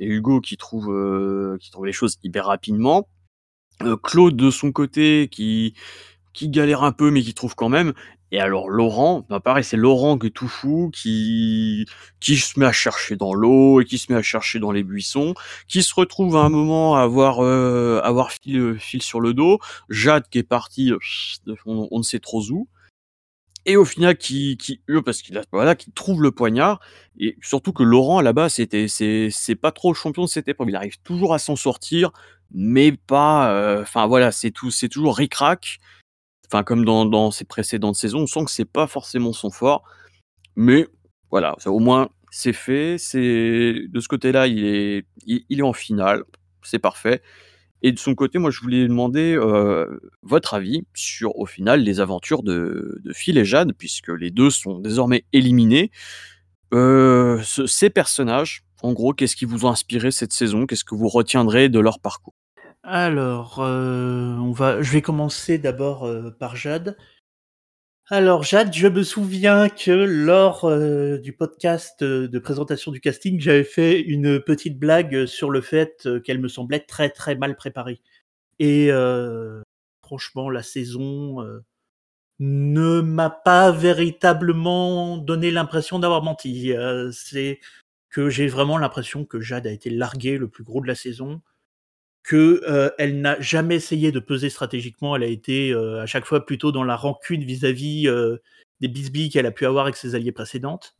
[0.00, 3.08] et Hugo qui trouve euh, qui trouve les choses hyper rapidement,
[3.82, 5.74] euh, Claude de son côté qui
[6.32, 7.92] qui galère un peu mais qui trouve quand même,
[8.32, 11.86] et alors Laurent, bah pareil, c'est Laurent qui est tout fou, qui
[12.18, 14.82] qui se met à chercher dans l'eau et qui se met à chercher dans les
[14.82, 15.34] buissons,
[15.68, 19.34] qui se retrouve à un moment à avoir euh, avoir fil, euh, fil sur le
[19.34, 19.58] dos,
[19.90, 20.98] Jade qui est parti, euh,
[21.66, 22.68] on, ne sait trop où,
[23.66, 26.80] et au final qui qui parce qu'il a voilà, qui trouve le poignard.
[27.18, 30.48] Et surtout que Laurent à la base c'était c'est c'est pas trop champion de cette
[30.48, 32.12] épreuve, il arrive toujours à s'en sortir,
[32.50, 35.80] mais pas, euh, enfin voilà, c'est tout, c'est toujours ric-rac
[36.52, 39.84] enfin comme dans, ses précédentes saisons, on sent que c'est pas forcément son fort,
[40.54, 40.86] mais
[41.30, 46.24] voilà, au moins c'est fait, c'est de ce côté-là, il est, en finale,
[46.62, 47.22] c'est parfait.
[47.84, 52.00] Et de son côté, moi, je voulais demander euh, votre avis sur, au final, les
[52.00, 55.90] aventures de, Phil et Jade, puisque les deux sont désormais éliminés.
[56.72, 60.66] Euh, ce, ces personnages, en gros, qu'est-ce qui vous a inspiré cette saison?
[60.66, 62.34] Qu'est-ce que vous retiendrez de leur parcours?
[62.84, 66.96] Alors, euh, on va je vais commencer d'abord, euh, par Jade.
[68.10, 73.64] Alors Jade, je me souviens que lors, euh, du podcast, de présentation du casting, j'avais
[73.64, 78.00] fait une petite blague, sur le fait, qu'elle me semblait très, très mal préparée
[78.58, 78.90] et
[80.04, 81.44] franchement la saison,
[82.40, 86.72] ne m'a pas véritablement donné l'impression d'avoir menti.
[87.12, 87.60] c'est
[88.10, 91.40] que j'ai vraiment l'impression que Jade a été larguée le plus gros de la saison
[92.22, 95.16] que euh, elle n'a jamais essayé de peser stratégiquement.
[95.16, 98.36] Elle a été euh, à chaque fois plutôt dans la rancune vis-à-vis euh,
[98.80, 100.96] des bisbilles qu'elle a pu avoir avec ses alliés précédentes.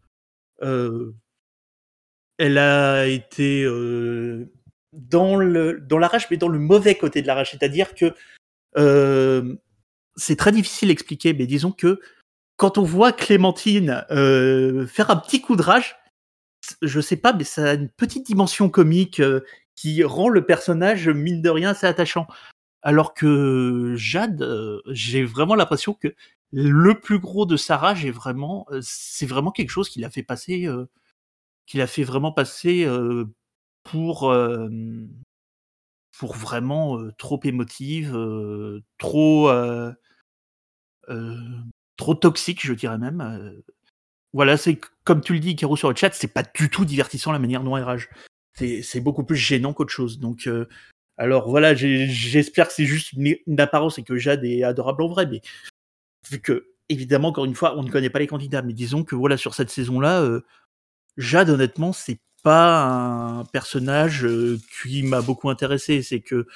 [0.60, 3.64] elle a été
[4.92, 8.14] dans le dans la rage, mais dans le mauvais côté de la rage, c'est-à-dire que
[10.16, 12.00] c'est très difficile à expliquer, mais disons que
[12.56, 15.96] quand on voit Clémentine faire un petit coup de rage,
[16.82, 19.20] je sais pas, mais ça a une petite dimension comique
[19.74, 22.26] qui rend le personnage, mine de rien, assez attachant.
[22.82, 26.14] Alors que Jade, euh, j'ai vraiment l'impression que
[26.52, 30.24] le plus gros de Sarah, j'ai vraiment, euh, c'est vraiment quelque chose qui l'a fait
[30.24, 30.88] passer, euh,
[31.66, 32.86] qui l'a fait vraiment passer
[33.84, 34.34] pour
[36.18, 38.16] pour vraiment trop émotive,
[38.98, 39.50] trop
[41.96, 43.62] trop toxique, je dirais même.
[44.32, 47.32] voilà, c'est comme tu le dis, Kero sur le chat, c'est pas du tout divertissant
[47.32, 48.08] la manière dont elle rage
[48.54, 50.18] c'est beaucoup plus gênant qu'autre chose.
[50.18, 50.66] Donc, euh,
[51.16, 55.26] alors voilà, j'espère que c'est juste une, apparence et que Jade est adorable en vrai,
[55.26, 55.40] mais
[56.30, 59.14] vu que, évidemment, encore une fois, on ne connaît pas les candidats, mais disons que
[59.14, 60.40] voilà, sur cette saison-là, euh,
[61.16, 66.02] Jade, honnêtement, c'est pas un personnage euh, qui m'a beaucoup intéressé.
[66.02, 66.46] C'est que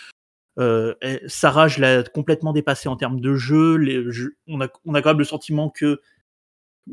[1.26, 3.78] Sarah, je l'ai complètement dépassé en termes de jeu.
[4.46, 6.00] On, a, on a quand même le sentiment que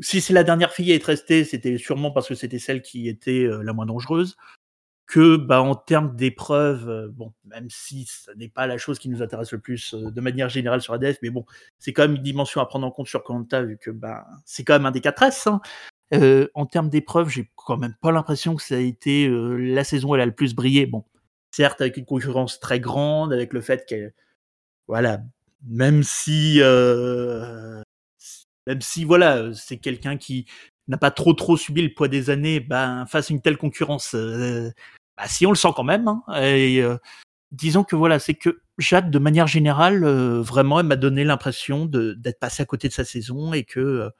[0.00, 3.08] si c'est la dernière fille à être restée, c'était sûrement parce que c'était celle qui
[3.08, 4.36] était la moins dangereuse
[5.06, 9.08] que bah, en termes d'épreuves, euh, bon, même si ce n'est pas la chose qui
[9.08, 11.44] nous intéresse le plus euh, de manière générale sur ADF, mais bon,
[11.78, 14.64] c'est quand même une dimension à prendre en compte sur Kontanta, vu que bah, c'est
[14.64, 15.48] quand même un des 4S.
[15.48, 15.60] Hein.
[16.14, 20.10] Euh, en termes d'épreuves, j'ai quand même pas l'impression que ça a été la saison
[20.10, 20.86] où elle a le plus brillé.
[20.86, 21.04] Bon,
[21.50, 24.14] certes avec une concurrence très grande, avec le fait qu'elle,
[24.86, 25.22] voilà,
[25.66, 27.82] même si, même
[28.80, 30.46] si voilà, c'est quelqu'un qui
[30.88, 34.14] n'a pas trop trop subi le poids des années, ben face à une telle concurrence,
[34.14, 34.70] euh,
[35.16, 36.08] bah, si on le sent quand même.
[36.08, 36.96] Hein, et euh,
[37.52, 41.86] disons que voilà, c'est que Jade, de manière générale, euh, vraiment, elle m'a donné l'impression
[41.86, 44.10] d'être passé à côté de sa saison et que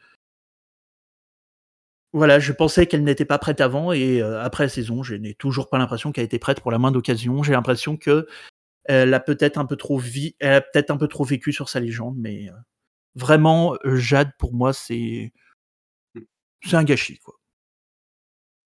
[2.12, 5.68] Voilà, je pensais qu'elle n'était pas prête avant et après la saison, je n'ai toujours
[5.68, 7.42] pas l'impression qu'elle était prête pour la moindre occasion.
[7.42, 8.28] J'ai l'impression que
[8.84, 10.00] elle a peut-être un peu trop
[10.40, 12.50] elle a peut-être un peu trop vécu sur sa légende, mais
[13.16, 15.32] vraiment Jade pour moi c'est.
[16.64, 17.34] C'est un gâchis quoi.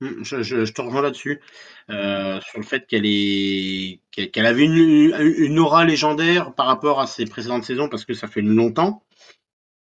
[0.01, 1.41] Mmh, je, te rejoins là-dessus,
[1.91, 7.09] euh, sur le fait qu'elle est qu'elle avait une, une aura légendaire par rapport à
[7.09, 9.05] ses précédentes saisons, parce que ça fait longtemps.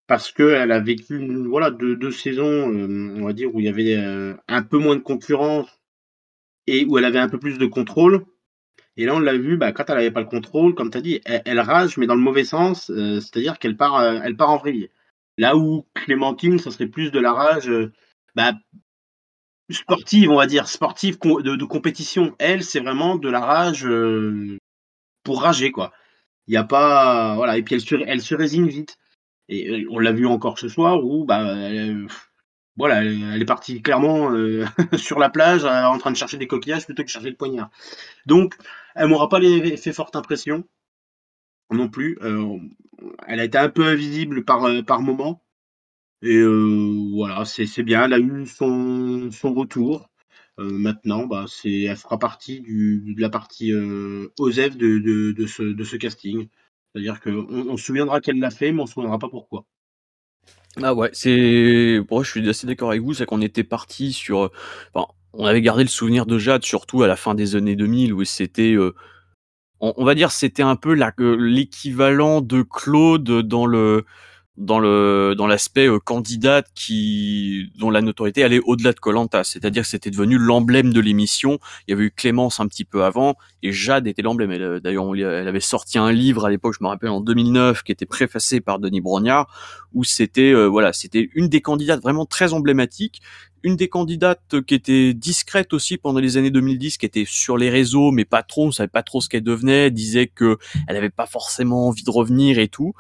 [0.08, 3.96] Parce qu'elle a vécu voilà deux, saisons, euh, on va dire, où il y avait
[3.96, 5.68] euh, un peu moins de concurrence
[6.68, 8.26] et où elle avait un peu plus de contrôle.
[8.98, 11.02] Et là, on l'a vu, bah, quand elle n'avait pas le contrôle, comme tu as
[11.02, 14.90] dit, elle, rage, mais dans le mauvais sens, c'est-à-dire qu'elle part, elle part en vrille.
[15.40, 17.72] Là où Clémentine, ça serait plus de la rage,
[18.36, 18.52] bah,
[19.70, 22.36] sportive, on va dire, sportive de, compétition.
[22.40, 24.58] Elle, c'est vraiment de la rage euh,
[25.24, 25.94] pour rager, quoi.
[26.48, 27.36] Il n'y a pas.
[27.36, 28.98] Voilà, et puis elle se, résigne vite.
[29.48, 32.08] Et euh, on l'a vu encore ce soir où, bah, elle,
[32.76, 34.66] voilà, elle, est partie clairement euh,
[34.98, 37.70] sur la plage en train de chercher des coquillages plutôt que de chercher le poignard.
[38.26, 38.58] Donc,
[38.96, 40.66] elle m'aura pas fait forte impression
[41.72, 42.18] non plus.
[43.28, 45.44] Elle a été un peu invisible par, par moment.
[46.22, 46.42] Et
[47.14, 50.10] voilà, c'est bien, elle a eu son son retour.
[50.58, 53.74] maintenant, bah, elle fera partie du de la partie,
[54.38, 56.48] OSEF de de de ce de ce casting.
[56.94, 59.66] C'est-à-dire qu'on on se souviendra qu'elle l'a fait, mais on se souviendra pas pourquoi.
[60.82, 64.52] Ah ouais, c'est bon, je suis assez d'accord avec vous, c'est qu'on était parti sur,
[64.94, 68.14] enfin, on avait gardé le souvenir de Jade, surtout à la fin des années 2000
[68.14, 68.76] où c'était,
[69.82, 74.06] on va dire, c'était un peu la l'équivalent de Claude dans le
[74.60, 79.84] dans le dans l'aspect euh, candidate qui dont la notoriété allait au-delà de Colanta, c'est-à-dire
[79.84, 81.60] que c'était devenu l'emblème de l'émission.
[81.88, 84.52] Il y avait eu Clémence un petit peu avant et Jade était l'emblème.
[84.52, 87.94] Euh, d'ailleurs, elle avait sorti un livre à l'époque, je me rappelle en 2009, qui
[87.94, 89.48] était préfacé par Denis Brognard,
[89.94, 93.22] où c'était euh, voilà, c'était une des candidates vraiment très emblématiques
[93.64, 97.70] une des candidates qui était discrète aussi pendant les années 2010, qui était sur les
[97.70, 101.10] réseaux, mais pas trop, on savait pas trop ce qu'elle devenait, disait que elle avait
[101.10, 102.94] pas forcément envie de revenir et tout.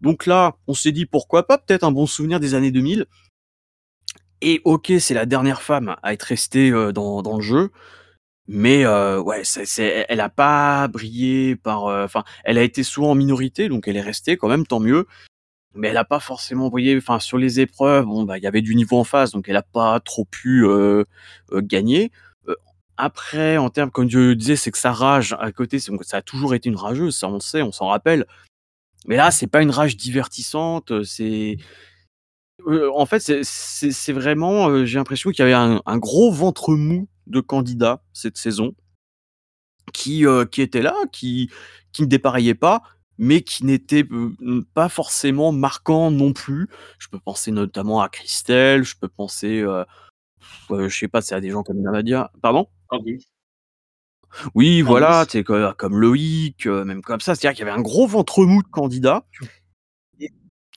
[0.00, 3.06] Donc là, on s'est dit pourquoi pas, peut-être un bon souvenir des années 2000.
[4.42, 7.70] Et ok, c'est la dernière femme à être restée euh, dans, le jeu,
[8.48, 9.42] mais euh, ouais,
[10.08, 13.96] elle a pas brillé par, euh, enfin, elle a été souvent en minorité, donc elle
[13.96, 15.06] est restée quand même, tant mieux.
[15.74, 16.96] Mais elle a pas forcément, brillé.
[16.98, 19.56] enfin, sur les épreuves, bon, bah, il y avait du niveau en face, donc elle
[19.56, 20.66] a pas trop pu
[21.52, 22.12] gagner.
[22.96, 26.54] après, en termes, comme je disais, c'est que sa rage à côté, ça a toujours
[26.54, 28.26] été une rageuse, ça on sait, on s'en rappelle.
[29.06, 31.56] Mais là, c'est pas une rage divertissante, c'est
[32.94, 38.02] en fait, c'est vraiment, j'ai l'impression qu'il y avait un, gros ventre mou de candidats
[38.12, 38.74] cette saison
[39.92, 41.50] qui, qui étaient là, qui,
[41.92, 42.82] qui ne dépareillaient pas,
[43.18, 44.06] mais qui n'étaient
[44.74, 46.68] pas forcément marquants non plus.
[46.98, 49.64] Je peux penser notamment à Christelle, je peux penser,
[50.70, 52.32] je sais pas, c'est à des gens comme Navadia.
[52.42, 52.68] Pardon?
[54.54, 57.34] Oui, voilà, c'est comme Loïc, euh, même comme ça.
[57.34, 59.24] C'est-à-dire qu'il y avait un gros ventre mou de candidats.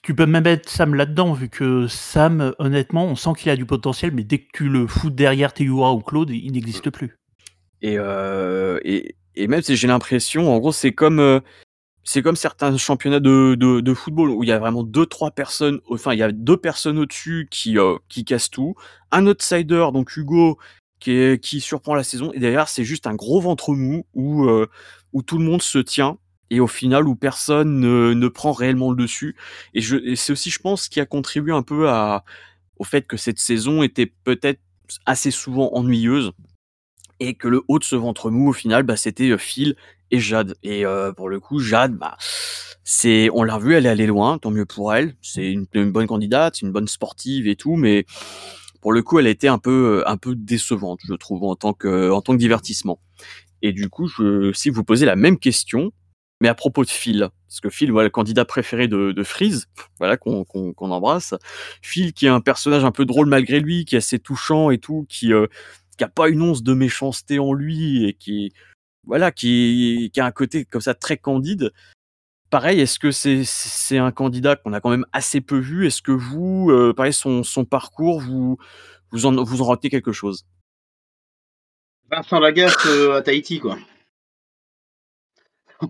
[0.02, 3.66] Tu peux même mettre Sam là-dedans, vu que Sam, honnêtement, on sent qu'il a du
[3.66, 7.18] potentiel, mais dès que tu le fous derrière Théoura ou Claude, il n'existe plus.
[7.82, 9.14] Et, euh, et,
[9.46, 11.40] même si j'ai l'impression, en gros, c'est comme, euh,
[12.02, 15.80] c'est comme certains championnats de, de, football où il y a vraiment deux, trois personnes,
[15.90, 17.76] enfin, il y a deux personnes au-dessus qui,
[18.08, 18.74] qui cassent tout.
[19.12, 20.58] Un outsider, donc Hugo,
[21.00, 22.32] qui, surprend la saison.
[22.32, 24.68] Et d'ailleurs, c'est juste un gros ventre mou où, euh,
[25.12, 26.18] où tout le monde se tient
[26.50, 29.36] et au final où personne ne, ne prend réellement le dessus.
[29.74, 29.80] Et,
[30.16, 32.24] c'est aussi, je pense, qui a contribué un peu à,
[32.78, 34.60] au fait que cette saison était peut-être
[35.06, 36.32] assez souvent ennuyeuse
[37.20, 39.76] et que le haut de ce ventre mou, au final, bah, c'était euh, Phil
[40.10, 40.56] et Jade.
[40.62, 42.16] Et euh, pour le coup, Jade, bah,
[43.32, 45.14] on l'a vu, elle est allée loin, tant mieux pour elle.
[45.22, 48.06] C'est une, une bonne candidate, une bonne sportive et tout, mais
[48.80, 51.72] pour le coup, elle a été un peu, un peu décevante, je trouve, en tant
[51.72, 53.00] que, en tant que divertissement.
[53.62, 55.92] Et du coup, je, si vous posez la même question,
[56.40, 59.66] mais à propos de Phil, parce que Phil, voilà, le candidat préféré de, Freeze,
[59.98, 61.34] voilà, qu'on qu'on embrasse.
[61.82, 64.78] Phil, qui est un personnage un peu drôle malgré lui, qui est assez touchant et
[64.78, 65.46] tout, qui, euh,
[65.98, 68.52] qui a pas une once de méchanceté en lui et qui,
[69.04, 71.72] voilà, qui, qui a un côté comme ça très candide
[72.50, 75.86] pareil, est-ce que c'est un candidat qu'on a quand même assez peu vu?
[75.86, 78.58] Est-ce que vous, euh, pareil, son, son parcours, vous,
[79.12, 80.46] vous, en, vous en retenez quelque chose?
[82.10, 83.78] Vincent Lagaffe euh, à Tahiti, quoi.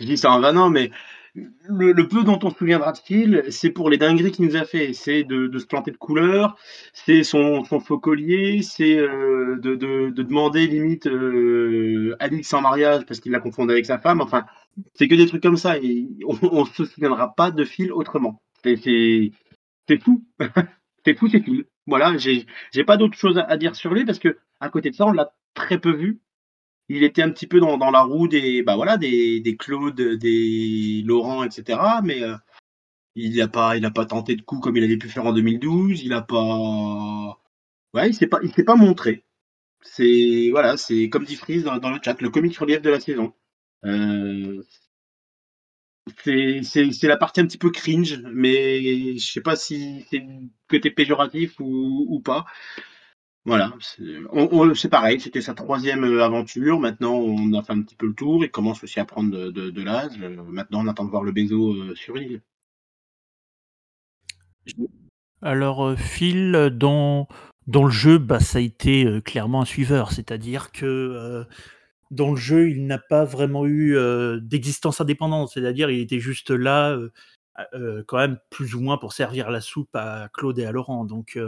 [0.00, 0.90] Je dis ça en vanant, mais
[1.34, 4.64] le, peu dont on se souviendra de Phil, c'est pour les dingueries qu'il nous a
[4.64, 4.92] fait.
[4.92, 6.56] C'est de, se planter de couleur,
[6.92, 13.32] c'est son, faux collier, c'est euh, de, demander limite euh, Alix en mariage parce qu'il
[13.32, 14.20] l'a confondu avec sa femme.
[14.20, 14.44] Enfin,
[14.94, 15.78] c'est que des trucs comme ça.
[15.78, 18.42] Et on ne se souviendra pas de Phil autrement.
[18.64, 19.32] C'est
[20.02, 20.24] fou.
[21.04, 21.64] c'est fou, c'est Phil.
[21.86, 25.06] voilà, j'ai pas d'autre chose à dire sur lui parce que à côté de ça,
[25.06, 26.20] on l'a très peu vu.
[26.88, 31.02] Il était un petit peu dans, la roue des bah voilà des, des Claude, des
[31.04, 31.78] Laurent, etc.
[32.02, 32.34] Mais euh,
[33.14, 36.02] il n'a pas tenté de coup comme il avait pu faire en 2012.
[36.02, 37.38] Il a pas
[37.94, 38.26] ouais il s'est
[38.64, 39.24] pas montré.
[39.82, 43.34] C'est voilà c'est comme dit Freeze dans, le chat le comic relief de la saison.
[43.84, 44.62] Euh,
[46.24, 50.26] c'est la partie un petit peu cringe, mais je sais pas si c'est
[50.68, 52.46] côté péjoratif ou pas.
[53.44, 53.72] Voilà,
[54.74, 56.78] c'est pareil, c'était sa troisième euh, aventure.
[56.78, 58.44] Maintenant, on a fait un petit peu le tour.
[58.44, 60.12] Il commence aussi à prendre de, l'âge.
[60.20, 62.42] Euh, maintenant, on attend de voir le Bézo euh, sur l'île.
[65.40, 67.26] Alors, Phil, dans,
[67.66, 70.12] dans le jeu, bah, ça a été clairement un suiveur.
[70.12, 71.46] C'est-à-dire que
[72.10, 73.96] dans le jeu, il n'a pas vraiment eu
[74.42, 75.48] d'existence indépendante.
[75.54, 76.98] C'est-à-dire, il était juste là,
[78.06, 81.06] quand même plus ou moins pour servir la soupe à Claude et à Laurent.
[81.06, 81.38] Donc,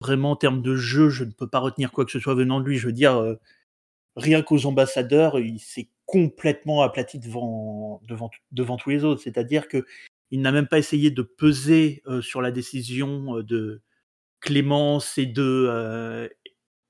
[0.00, 2.60] vraiment, en termes de jeu, je ne peux pas retenir quoi que ce soit venant
[2.60, 2.78] de lui.
[2.78, 3.36] Je veux dire,
[4.16, 9.22] rien qu'aux ambassadeurs, il s'est complètement aplati devant, devant, devant tous les autres.
[9.22, 9.84] C'est-à-dire que
[10.30, 13.82] il n'a même pas essayé de peser sur la décision de
[14.40, 16.30] Clémence et de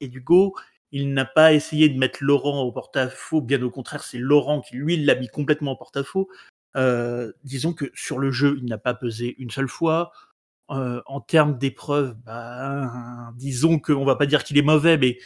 [0.00, 0.54] et d'Hugo
[0.92, 4.76] il n'a pas essayé de mettre Laurent au porte-à-faux, bien au contraire, c'est Laurent qui,
[4.76, 6.28] lui, l'a mis complètement au porte-à-faux.
[6.76, 10.12] Euh, disons que sur le jeu, il n'a pas pesé une seule fois.
[10.70, 15.18] Euh, en termes d'épreuves, bah, disons qu'on va pas dire qu'il est mauvais, mais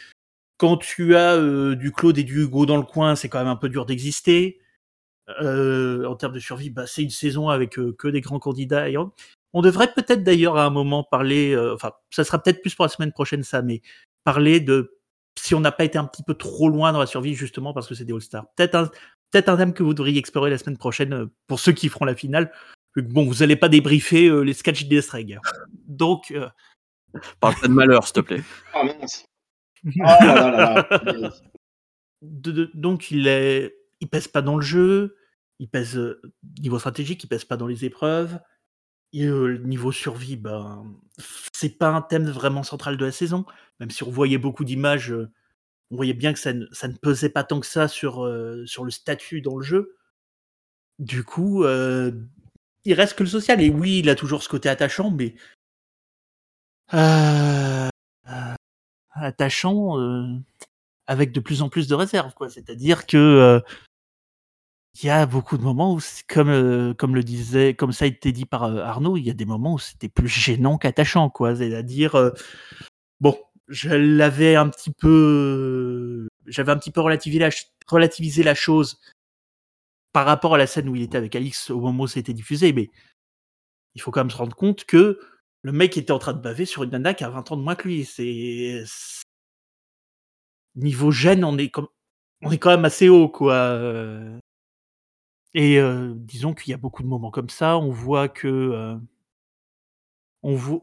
[0.57, 3.47] quand tu as euh, du Claude et du Hugo dans le coin, c'est quand même
[3.47, 4.59] un peu dur d'exister.
[5.27, 8.87] en termes de survie, bah, c'est une saison avec que des grands candidats.
[9.53, 12.89] on devrait peut-être d'ailleurs à un moment parler, enfin, ça sera peut-être plus pour la
[12.89, 13.81] semaine prochaine ça, mais
[14.23, 14.95] parler de
[15.37, 17.87] si on n'a pas été un petit peu trop loin dans la survie, justement parce
[17.87, 18.45] que c'est des All-Stars.
[18.55, 18.89] Peut-être un,
[19.31, 22.05] peut un thème que vous devriez explorer la semaine prochaine euh, pour ceux qui feront
[22.05, 22.51] la finale.
[22.95, 25.39] Bon, vous n'allez pas débriefer euh, les sketchs des Streg.
[25.87, 26.31] Donc.
[26.31, 26.47] Euh...
[27.39, 28.43] Parle pas de malheur, s'il te plaît.
[28.73, 29.25] Ah mince.
[29.95, 31.29] Là là là
[32.21, 35.15] donc, il, est, il pèse pas dans le jeu.
[35.59, 36.19] Il pèse euh,
[36.59, 38.39] niveau stratégique, il pèse pas dans les épreuves.
[39.13, 40.83] Et le niveau survie, ben,
[41.53, 43.45] c'est pas un thème vraiment central de la saison.
[43.79, 45.13] Même si on voyait beaucoup d'images,
[45.91, 48.27] on voyait bien que ça ne, ça ne, pesait pas tant que ça sur,
[48.65, 49.95] sur le statut dans le jeu.
[50.99, 51.63] Du coup,
[52.85, 53.61] il reste que le social.
[53.61, 55.35] Et oui, il a toujours ce côté attachant, mais
[59.11, 59.97] attachant
[61.07, 62.49] avec de plus en plus de réserves, quoi.
[62.49, 63.61] C'est-à-dire que
[65.01, 68.07] il y a beaucoup de moments où, comme, euh, comme le disait, comme ça a
[68.07, 71.29] été dit par euh, Arnaud, il y a des moments où c'était plus gênant qu'attachant,
[71.29, 71.55] quoi.
[71.55, 72.31] C'est-à-dire, euh,
[73.19, 77.49] bon, je l'avais un petit peu, j'avais un petit peu relativisé la,
[77.87, 78.99] relativisé la chose
[80.15, 82.71] par rapport à la scène où il était avec Alix au moment où c'était diffusé,
[82.71, 82.89] mais
[83.95, 85.19] il faut quand même se rendre compte que
[85.61, 87.61] le mec était en train de baver sur une nana qui a 20 ans de
[87.61, 88.05] moins que lui.
[88.05, 88.85] C'est
[90.75, 91.89] niveau gêne, on est comme
[92.41, 93.77] on est quand même assez haut, quoi.
[95.53, 95.81] Et
[96.15, 97.77] disons qu'il y a beaucoup de moments comme ça.
[97.77, 98.97] On voit que
[100.43, 100.79] on, voit,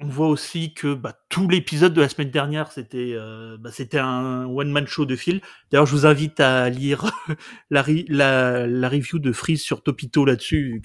[0.00, 3.16] on voit aussi que bah, tout l'épisode de la semaine dernière, c'était
[3.58, 5.40] bah, c'était un one man show de Phil.
[5.70, 7.10] D'ailleurs, je vous invite à lire
[7.70, 10.82] la, review de Freeze sur Topito là-dessus.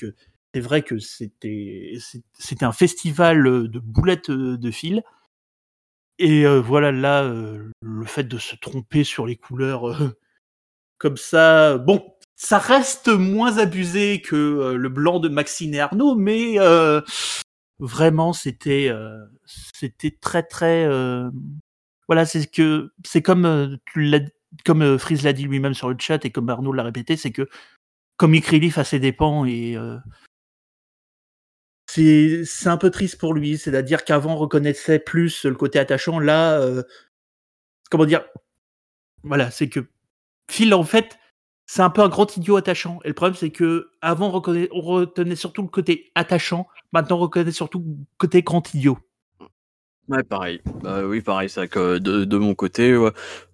[0.54, 1.96] C'est vrai que c'était
[2.62, 5.04] un festival de boulettes de fil.
[6.20, 7.32] Et voilà là,
[7.82, 9.96] le fait de se tromper sur les couleurs
[11.04, 12.02] comme ça, bon,
[12.36, 17.02] ça reste moins abusé que euh, le blanc de Maxine et Arnaud, mais euh,
[17.80, 20.88] vraiment c'était euh, c'était très très
[22.08, 23.78] voilà c'est que c'est comme
[24.66, 27.50] comme Freeze l'a dit lui-même sur le chat et comme Arnaud l'a répété, c'est que
[28.18, 29.76] Comic Relief a ses dépens et
[31.90, 36.20] c'est c'est un peu triste pour lui, c'est-à-dire qu'avant on reconnaissait plus le côté attachant,
[36.20, 36.62] là
[37.90, 38.26] comment dire
[39.24, 39.88] voilà, c'est que
[40.52, 41.18] Phil en fait
[41.66, 43.00] c'est un peu un grand idiot attachant.
[43.04, 46.68] Et le problème, c'est que avant, on, retenait surtout le côté attachant.
[46.94, 47.84] Maintenant, on reconnaît surtout
[48.18, 48.98] côté grand idiot.
[50.08, 50.62] Ouais, pareil.
[50.82, 51.50] Bah oui, pareil.
[51.50, 52.96] C'est que de, mon côté,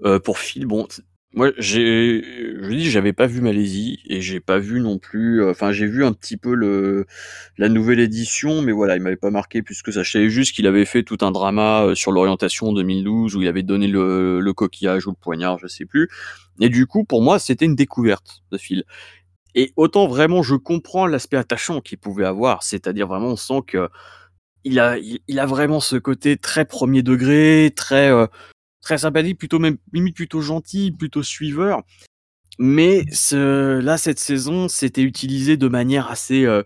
[0.03, 0.87] euh, pour Phil, bon,
[1.35, 5.43] moi, j'ai, je dis, j'avais pas vu Malaisie et j'ai pas vu non plus.
[5.43, 7.05] Euh, enfin, j'ai vu un petit peu le
[7.59, 10.01] la nouvelle édition, mais voilà, il m'avait pas marqué plus que ça.
[10.01, 13.47] Je savais juste qu'il avait fait tout un drama euh, sur l'orientation 2012 où il
[13.47, 16.09] avait donné le, le coquillage ou le poignard, je sais plus.
[16.59, 18.83] Et du coup, pour moi, c'était une découverte de Phil.
[19.55, 23.89] Et autant vraiment, je comprends l'aspect attachant qu'il pouvait avoir, c'est-à-dire vraiment, on sent que
[24.63, 28.27] il a, il, a vraiment ce côté très premier degré, très euh,
[28.81, 31.81] très sympathique, plutôt même limite plutôt gentil, plutôt suiveur.
[32.59, 36.63] Mais ce, là, cette saison, c'était utilisé de manière assez, euh,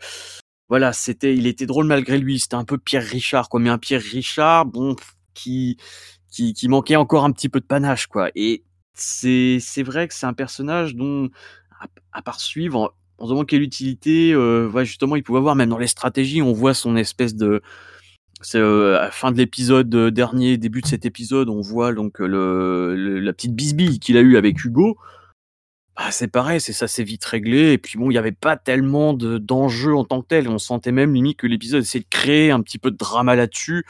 [0.70, 2.40] voilà, c'était, il était drôle malgré lui.
[2.40, 3.60] C'était un peu Pierre Richard, quoi.
[3.60, 4.96] Mais un Pierre Richard, bon,
[5.36, 5.78] qui,
[6.32, 8.32] qui, qui manquait encore un petit peu de panache, quoi.
[8.36, 8.64] Et
[8.96, 11.30] c'est, c'est vrai que c'est un personnage dont,
[12.12, 15.78] à, part suivre, on se demande quelle utilité, euh, justement, il pouvait avoir, même dans
[15.78, 17.62] les stratégies, on voit son espèce de,
[18.44, 21.94] c'est euh, à la fin de l'épisode euh, dernier, début de cet épisode, on voit
[21.94, 22.28] donc euh,
[22.96, 24.98] le, la petite bisbille qu'il a eue avec Hugo.
[25.96, 27.72] Bah, c'est pareil, c'est ça s'est vite réglé.
[27.74, 30.50] Et puis bon, il n'y avait pas tellement de d'enjeux en tant que tel.
[30.50, 33.86] On sentait même limite que l'épisode essayait de créer un petit peu de drama là-dessus,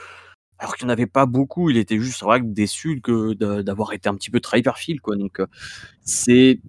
[0.64, 1.70] alors qu'il n'y en avait pas beaucoup.
[1.70, 5.18] Il était juste vrai déçu que d'avoir été un petit peu trahi par Phil, quoi.
[5.18, 5.47] Donc euh,
[6.05, 6.61] c'est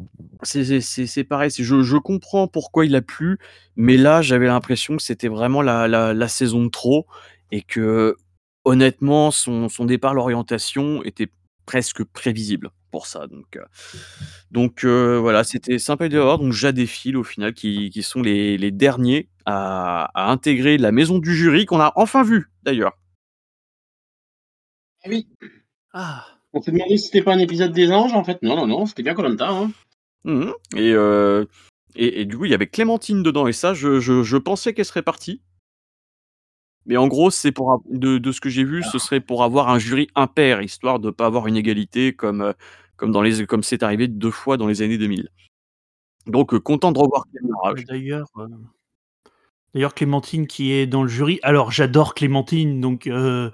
[1.28, 1.50] pareil.
[1.56, 3.38] Je, je comprends pourquoi il a plu,
[3.76, 7.06] mais là j'avais l'impression que c'était vraiment la, la, saison de trop
[7.52, 8.16] et que
[8.64, 11.28] honnêtement son, son départ l'orientation était
[11.64, 13.28] presque prévisible pour ça.
[13.28, 13.64] Donc euh,
[14.50, 16.40] donc euh, voilà, c'était sympa de voir.
[16.40, 16.52] Donc
[16.86, 21.32] Phil au final qui, qui sont les, les derniers à, à intégrer la maison du
[21.36, 22.98] jury qu'on a enfin vu d'ailleurs.
[25.04, 25.26] Ah oui,
[25.92, 28.42] Ah, on s'est demandé si c'était pas un épisode des anges, en fait.
[28.42, 29.50] Non, non, non, c'était bien Colanta.
[29.50, 29.70] Hein.
[30.24, 30.52] Mhm.
[30.76, 31.44] Et, euh,
[31.94, 34.72] et, et du coup, il y avait Clémentine dedans, et ça, je, je, je pensais
[34.72, 35.40] qu'elle serait partie.
[36.86, 39.70] Mais en gros, c'est pour de, de ce que j'ai vu, ce serait pour avoir
[39.70, 42.52] un jury impair, histoire de pas avoir une égalité comme euh,
[42.96, 45.30] comme dans les comme c'est arrivé deux fois dans les années 2000.
[46.26, 47.84] Donc euh, content de revoir Clément Rage.
[47.86, 48.48] D'ailleurs, euh,
[49.72, 51.40] d'ailleurs Clémentine qui est dans le jury.
[51.42, 53.50] Alors j'adore Clémentine, donc euh,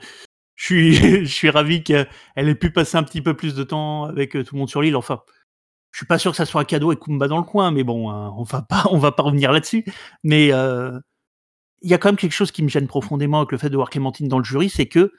[0.68, 2.06] je suis ravi qu'elle
[2.36, 4.82] ait pu passer un petit peu plus de temps avec euh, tout le monde sur
[4.82, 4.94] l'île.
[4.94, 5.22] Enfin,
[5.90, 7.82] je suis pas sûr que ça soit un cadeau et Kumba dans le coin, mais
[7.82, 9.84] bon, hein, on va pas on va pas revenir là-dessus.
[10.22, 10.98] Mais euh,
[11.80, 13.76] il y a quand même quelque chose qui me gêne profondément avec le fait de
[13.76, 15.12] voir Clémentine dans le jury, c'est que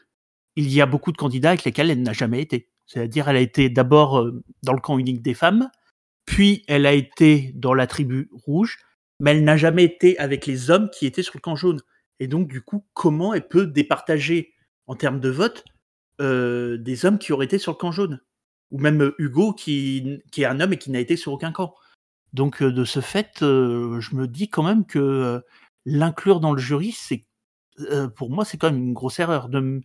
[0.56, 2.70] il y a beaucoup de candidats avec lesquels elle n'a jamais été.
[2.86, 5.70] C'est-à-dire, elle a été d'abord euh, dans le camp unique des femmes,
[6.26, 8.78] puis elle a été dans la tribu rouge,
[9.20, 11.80] mais elle n'a jamais été avec les hommes qui étaient sur le camp jaune.
[12.20, 14.54] Et donc, du coup, comment elle peut départager
[14.92, 15.64] en termes de vote
[16.20, 18.20] euh, des hommes qui auraient été sur le camp jaune
[18.72, 21.76] Ou même euh, Hugo, qui, est un homme et qui n'a été sur aucun camp.
[22.34, 25.42] Donc, euh, de ce fait, je me dis quand même que
[25.86, 27.26] l'inclure dans le jury, c'est
[28.18, 29.48] pour moi, c'est quand même une grosse erreur.
[29.48, 29.82] De,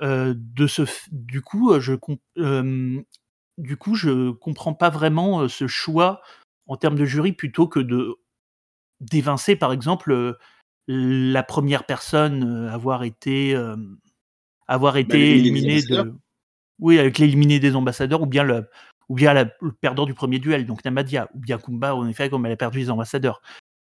[0.00, 1.94] de ce, du coup, je
[3.58, 6.22] du coup, je comprends pas vraiment ce choix
[6.68, 8.14] en termes de jury plutôt que de
[9.00, 10.36] d'évincer, par exemple,
[10.88, 13.54] la première personne euh, avoir été
[14.68, 15.18] avoir été
[15.82, 16.14] de ambassadeurs.
[16.78, 18.68] oui avec l'éliminé des ambassadeurs ou bien le
[19.08, 22.28] ou bien la- le perdant du premier duel donc Namadia ou bien Kumba en effet
[22.30, 23.40] comme elle a perdu les ambassadeurs.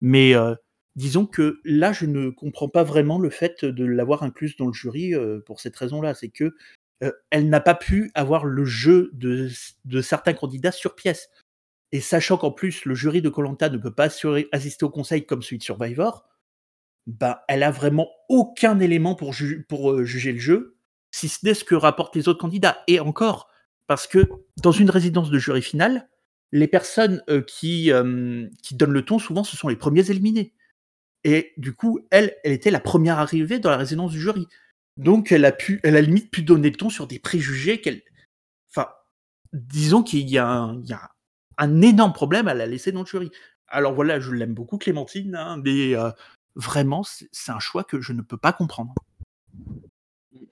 [0.00, 0.54] Mais euh,
[0.96, 4.72] disons que là je ne comprends pas vraiment le fait de l'avoir incluse dans le
[4.72, 6.54] jury euh, pour cette raison là c'est que
[7.02, 9.48] euh, elle n'a pas pu avoir le jeu de,
[9.84, 11.28] de certains candidats sur pièce.
[11.92, 15.24] Et sachant qu'en plus le jury de Colanta ne peut pas assurer- assister au conseil
[15.24, 16.28] comme celui de Survivor,
[17.08, 20.76] bah elle a vraiment aucun élément pour, euh, juger le jeu,
[21.10, 22.84] si ce n'est ce que rapportent les autres candidats.
[22.86, 23.48] Et encore,
[23.86, 24.28] parce que
[24.62, 26.08] dans une résidence de jury finale,
[26.52, 30.52] les personnes euh, qui, euh, qui donnent le ton, souvent, ce sont les premiers éliminés.
[31.24, 34.46] Et du coup, elle, elle était la première arrivée dans la résidence du jury.
[34.98, 38.02] Donc, elle a pu, elle a limite pu donner le ton sur des préjugés qu'elle,
[38.70, 38.88] enfin,
[39.54, 43.30] disons qu'il y a un, énorme problème à la laisser dans le jury.
[43.68, 45.94] Alors voilà, je l'aime beaucoup, Clémentine, hein, mais
[46.58, 48.94] vraiment, c'est un choix que je ne peux pas comprendre.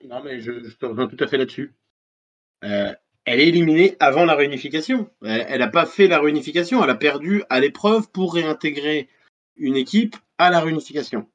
[0.05, 1.75] Non, mais je, je te rejoins tout à fait là-dessus.
[2.63, 2.93] Euh,
[3.25, 5.11] elle est éliminée avant la réunification.
[5.21, 9.09] Elle n'a pas fait la réunification, elle a perdu à l'épreuve pour réintégrer
[9.57, 11.29] une équipe à la réunification.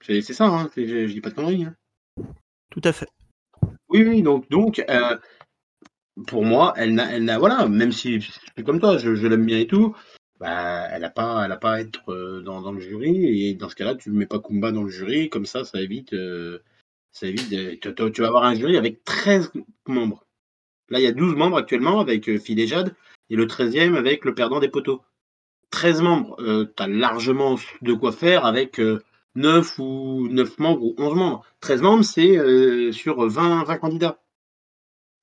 [0.00, 1.64] C'est ça, hein, je, je dis pas de conneries.
[1.64, 1.76] hein.
[2.70, 3.08] Tout à fait.
[3.88, 5.16] Oui, oui, donc, donc euh,
[6.26, 9.26] pour moi, elle n'a, elle n'a, voilà, même si je suis comme toi, je, je
[9.26, 9.94] l'aime bien et tout,
[10.40, 13.48] bah, elle n'a pas, elle a pas à être euh, dans, dans le jury.
[13.48, 15.80] Et dans ce cas-là, tu ne mets pas Kumba dans le jury, comme ça, ça
[15.80, 16.58] évite, euh,
[17.12, 17.50] ça évite.
[17.50, 19.52] de- tu, vas avoir un jury avec 13
[19.86, 20.24] membres.
[20.90, 22.94] Là, il y a 12 membres actuellement avec euh, Phil et Jade,
[23.30, 25.02] et le 13e avec le perdant des poteaux.
[25.70, 29.02] 13 membres, euh, tu as largement de quoi faire avec euh,
[29.34, 31.44] 9 ou 9 membres ou 11 membres.
[31.60, 34.20] 13 membres, c'est euh, sur 20, 20 candidats.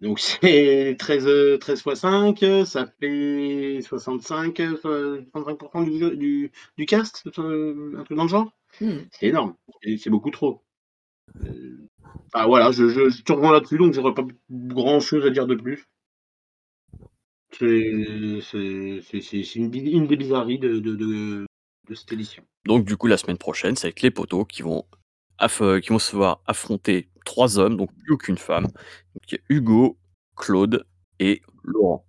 [0.04, 5.97] Donc c'est 13, euh, 13 fois 5, euh, ça fait 65, euh, so- 65% du,
[5.97, 8.51] jeu- du, du cast, euh, un truc dans le genre?
[9.12, 10.62] C'est énorme, Et c'est beaucoup trop.
[11.45, 11.88] Euh,
[12.36, 15.47] Enfin voilà, je, je, je te rejoins là-dessus, donc j'aurais pas grand chose à dire
[15.47, 15.88] de plus.
[17.51, 17.70] C'est
[19.56, 21.45] une, une des bizarreries de, de, de,
[21.89, 22.43] de cette édition.
[22.66, 24.84] Donc du coup, la semaine prochaine, c'est avec les poteaux qui vont,
[25.82, 28.66] qui vont se voir affronter trois hommes, donc plus aucune femme.
[28.66, 29.98] Donc, il y a Hugo,
[30.36, 30.86] Claude
[31.20, 32.06] et Laurent.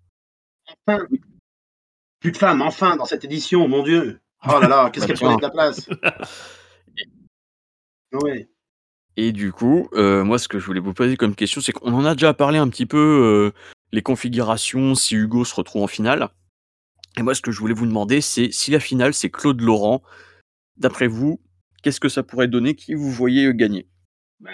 [0.87, 1.05] Enfin,
[2.20, 4.20] plus de femmes, enfin, dans cette édition, mon Dieu.
[4.47, 5.89] Oh là là, qu'est-ce qu'elle prenait de la place?
[8.22, 8.49] Ouais.
[9.16, 11.93] Et du coup, euh, moi, ce que je voulais vous poser comme question, c'est qu'on
[11.93, 13.59] en a déjà parlé un petit peu, euh,
[13.93, 16.29] les configurations, si Hugo se retrouve en finale.
[17.16, 20.03] Et moi, ce que je voulais vous demander, c'est si la finale, c'est Claude Laurent,
[20.77, 21.41] d'après vous,
[21.85, 23.87] qu'est-ce que ça pourrait donner Qui vous voyez euh, gagner?
[24.41, 24.51] Bah,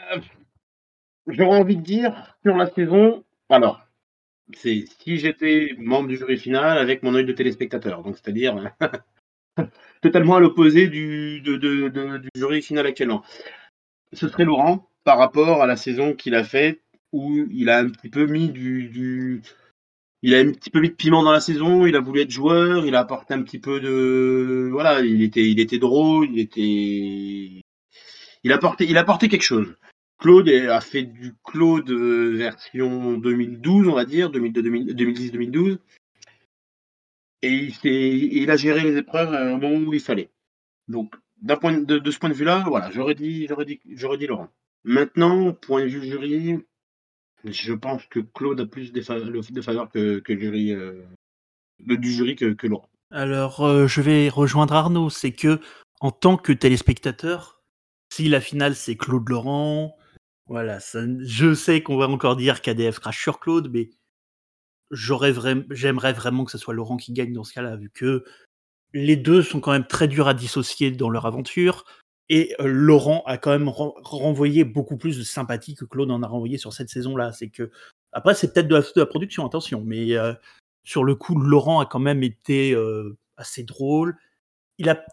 [1.29, 3.81] J'aurais envie de dire, sur la saison, alors,
[4.53, 8.73] c'est si j'étais membre du jury final avec mon œil de téléspectateur, donc c'est-à-dire
[10.03, 13.23] totalement à l'opposé du, du jury final actuellement.
[14.13, 16.81] Ce serait Laurent par rapport à la saison qu'il a faite
[17.13, 19.43] où il a un petit peu mis du-
[20.23, 22.31] il a un petit peu mis de piment dans la saison, il a voulu être
[22.31, 26.41] joueur, il a apporté un petit peu de voilà, il était il était drôle, il
[26.41, 27.63] était
[28.45, 29.75] il a apporté il a apporté quelque chose.
[30.19, 35.79] Claude a fait du Claude euh, version 2012, on va dire, 2010-2012.
[37.43, 40.29] Et il, il a géré les épreuves un moment où il fallait.
[40.89, 44.19] Donc, d'un point de, de ce point de vue-là, voilà, j'aurais dit, j'aurais dit, j'aurais
[44.19, 44.51] dit Laurent.
[44.85, 46.59] Maintenant, point de vue jury,
[47.45, 51.03] je pense que Claude a plus de, faveur que, jury, euh,
[51.79, 52.89] du jury que, Laurent.
[53.11, 55.11] Alors, euh, je vais rejoindre Arnaud.
[55.11, 55.61] C'est que,
[56.01, 57.63] en tant que téléspectateur,
[58.13, 59.97] si la finale c'est Claude Laurent,
[60.47, 60.79] voilà,
[61.21, 63.91] je sais qu'on va encore dire qu'ADF crache sur Claude, mais
[64.91, 68.25] j'aimerais vraiment que ce soit Laurent qui gagne dans ce cas-là, vu que
[68.93, 71.85] les deux sont quand même très durs à dissocier dans leur aventure.
[72.31, 76.23] Et euh, Laurent a quand même ren- renvoyé beaucoup plus de sympathie que Claude en
[76.23, 77.33] a renvoyé sur cette saison-là.
[77.33, 77.71] C'est que
[78.13, 80.33] après, c'est peut-être de, la- production, attention, mais euh,
[80.85, 84.17] sur le coup, Laurent a quand même été euh, assez drôle.
[84.79, 85.05] Il a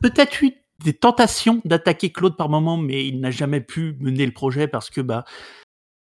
[0.00, 0.52] peut-être eu
[0.84, 4.90] des tentations d'attaquer Claude par moment, mais il n'a jamais pu mener le projet parce
[4.90, 5.24] que bah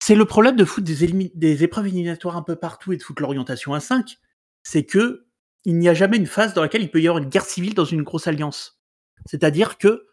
[0.02, 0.86] c'est le problème de foutre
[1.34, 4.18] des, épreuves éliminatoires un peu partout et de foutre l'orientation à 5,
[4.62, 5.26] c'est que
[5.64, 7.74] il n'y a jamais une phase dans laquelle il peut y avoir une guerre civile
[7.74, 8.80] dans une grosse alliance.
[9.26, 10.07] C'est-à-dire que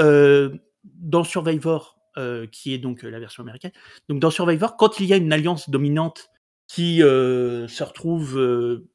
[0.00, 3.72] dans Survivor, euh, qui est donc euh, la version américaine,
[4.08, 6.30] donc dans Survivor, quand il y a une alliance dominante
[6.66, 8.88] qui euh, se retrouve euh,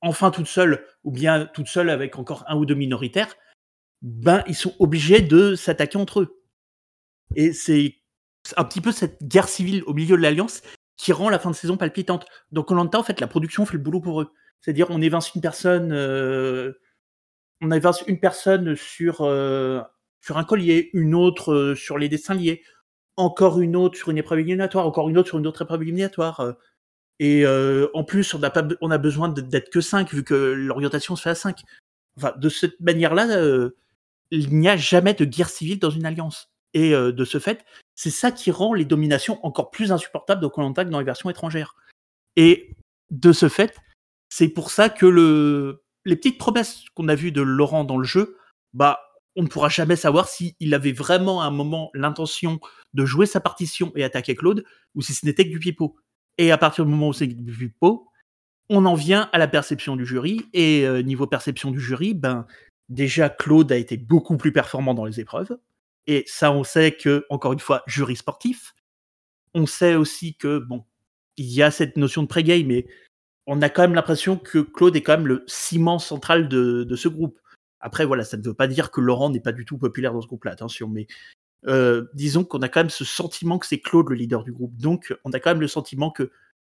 [0.00, 3.34] enfin toute seule, ou bien toute seule avec encore un ou deux minoritaires,
[4.02, 6.42] ben ils sont obligés de s'attaquer entre eux.
[7.36, 7.96] Et c'est
[8.56, 10.62] un petit peu cette guerre civile au milieu de l'alliance
[10.96, 12.26] qui rend la fin de saison palpitante.
[12.50, 14.32] Donc Colanta, en fait, la production fait le boulot pour eux.
[14.60, 16.72] C'est-à-dire, on évince une personne, euh,
[17.62, 19.80] on évince une personne sur euh,
[20.20, 22.62] sur un collier, une autre euh, sur les dessins liés,
[23.16, 26.40] encore une autre sur une épreuve éliminatoire, encore une autre sur une autre épreuve éliminatoire.
[26.40, 26.52] euh.
[27.20, 27.46] Et
[27.94, 31.34] en plus, on a besoin de- d'être que 5 vu que l'orientation se fait à
[31.36, 31.60] 5.
[32.16, 33.68] Enfin, de cette manière-là,
[34.32, 36.50] il n'y a jamais de guerre civile dans une alliance.
[36.74, 40.98] Et de ce fait, c'est ça qui rend les dominations encore plus insupportables que dans
[40.98, 41.76] les versions étrangères.
[42.36, 42.74] Et
[43.12, 43.76] de ce fait,
[44.28, 45.84] c'est pour ça que le...
[46.04, 48.36] les petites promesses qu'on a vues de Laurent dans le jeu,
[48.74, 49.00] bah,
[49.36, 52.60] on ne pourra jamais savoir s'il avait vraiment à un moment l'intention
[52.94, 55.96] de jouer sa partition et attaquer Claude, ou si ce n'était que du pipeau.
[56.38, 58.08] Et à partir du moment où c'est du pipeau,
[58.68, 60.46] on en vient à la perception du jury.
[60.52, 62.46] Et euh, niveau perception du jury, ben,
[62.88, 65.56] déjà Claude a été beaucoup plus performant dans les épreuves.
[66.06, 68.74] Et ça, on sait que, encore une fois, jury sportif.
[69.54, 70.84] On sait aussi que, bon,
[71.36, 72.86] il y a cette notion de pré-game, mais
[73.46, 77.08] on a quand même l'impression que Claude est quand même le ciment central de, ce
[77.08, 77.38] groupe.
[77.80, 80.20] Après, voilà, ça ne veut pas dire que Laurent n'est pas du tout populaire dans
[80.20, 81.06] ce groupe-là, attention, mais
[81.66, 84.76] euh, disons qu'on a quand même ce sentiment que c'est Claude le leader du groupe.
[84.76, 86.30] Donc, on a quand même le sentiment que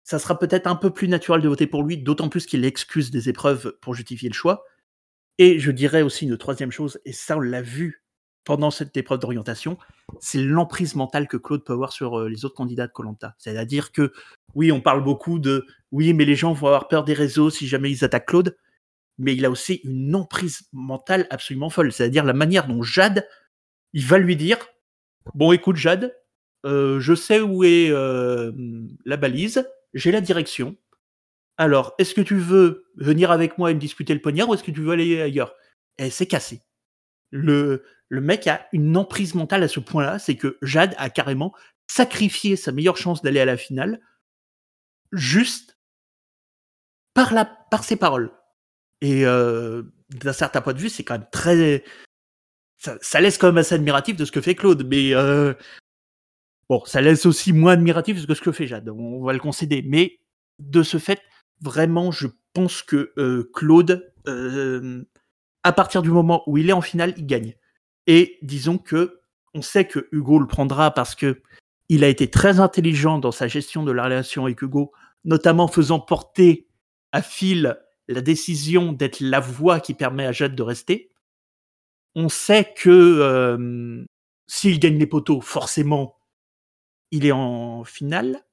[0.05, 3.11] ça sera peut-être un peu plus naturel de voter pour lui, d'autant plus qu'il excuse
[3.11, 4.65] des épreuves pour justifier le choix.
[5.39, 8.04] Et je dirais aussi une troisième chose, et ça on l'a vu
[8.45, 9.79] pendant cette épreuve d'orientation,
[10.21, 13.35] c'est l'emprise mentale que Claude peut avoir sur euh, les autres candidats de Colanta.
[13.39, 14.13] C'est-à-dire que
[14.55, 17.67] oui, on parle beaucoup de oui, mais les gens vont avoir peur des réseaux si
[17.67, 18.57] jamais ils attaquent Claude,
[19.19, 21.93] mais il a aussi une emprise mentale absolument folle.
[21.93, 23.27] C'est-à-dire la manière dont Jade,
[23.93, 24.59] il va lui dire
[25.35, 26.15] bon, écoute Jade,
[26.67, 28.53] euh, je sais où est euh,
[29.05, 30.77] la balise, j'ai la direction.
[31.57, 34.65] Alors, est-ce que tu veux venir avec moi et me disputer le poignard ou est-ce
[34.65, 35.55] que tu veux aller ailleurs?
[35.99, 36.61] Et c'est cassé.
[37.35, 41.53] Le, mec a une emprise mentale à ce point-là, c'est que Jade a carrément
[41.89, 44.01] sacrifié sa meilleure chance d'aller à la finale
[45.13, 45.77] juste
[47.13, 48.31] par, la, par ses paroles.
[49.01, 51.85] Et euh, d'un certain point de vue, c'est quand même très...
[52.79, 55.55] Ça, laisse quand même assez admiratif de ce que fait Claude, mais euh,
[56.69, 59.83] bon, ça laisse aussi moins admiratif que ce que fait Jade, on va le concéder.
[59.87, 60.21] Mais
[60.59, 61.23] de ce fait,
[61.63, 64.13] vraiment, je pense que euh, Claude,
[65.65, 67.57] à partir du moment où il est en finale, il gagne.
[68.07, 69.21] Et disons que
[69.55, 71.43] on sait que Hugo le prendra parce que
[71.89, 74.93] il a été très intelligent dans sa gestion de la relation avec Hugo,
[75.25, 76.69] notamment faisant porter
[77.13, 81.11] à Phil la décision d'être la voix qui permet à Jade de rester.
[82.15, 84.05] On sait que euh,
[84.47, 86.17] s'il gagne les poteaux, forcément,
[87.11, 88.45] il est en finale.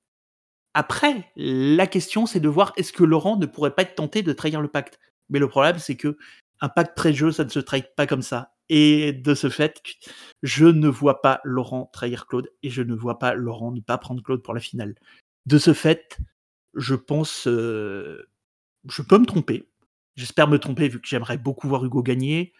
[0.74, 4.34] Après, la question, c'est de voir est-ce que Laurent ne pourrait pas être tenté de
[4.34, 5.00] trahir le pacte.
[5.30, 6.18] Mais le problème, c'est que
[6.62, 8.54] un pacte pré-jeu, ça ne se trahit pas comme ça.
[8.70, 9.82] Et de ce fait,
[10.44, 13.98] je ne vois pas Laurent trahir Claude et je ne vois pas Laurent ne pas
[13.98, 14.96] prendre Claude pour la finale.
[15.46, 16.18] De ce fait,
[16.76, 18.30] je pense, euh,
[18.88, 19.68] je peux me tromper.
[20.16, 22.54] J'espère me tromper vu que j'aimerais beaucoup voir Hugo gagner.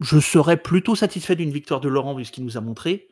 [0.00, 3.08] Je serais plutôt satisfait d'une victoire de Laurent vu ce qu'il nous a montré.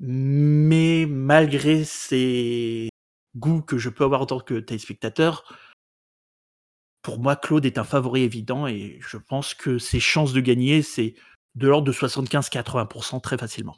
[0.00, 2.90] Mais malgré ces
[3.36, 5.44] goûts que je peux avoir en tant que téléspectateur,
[7.06, 10.82] pour moi, Claude est un favori évident et je pense que ses chances de gagner,
[10.82, 11.14] c'est
[11.54, 13.76] de l'ordre de 75-80% très facilement.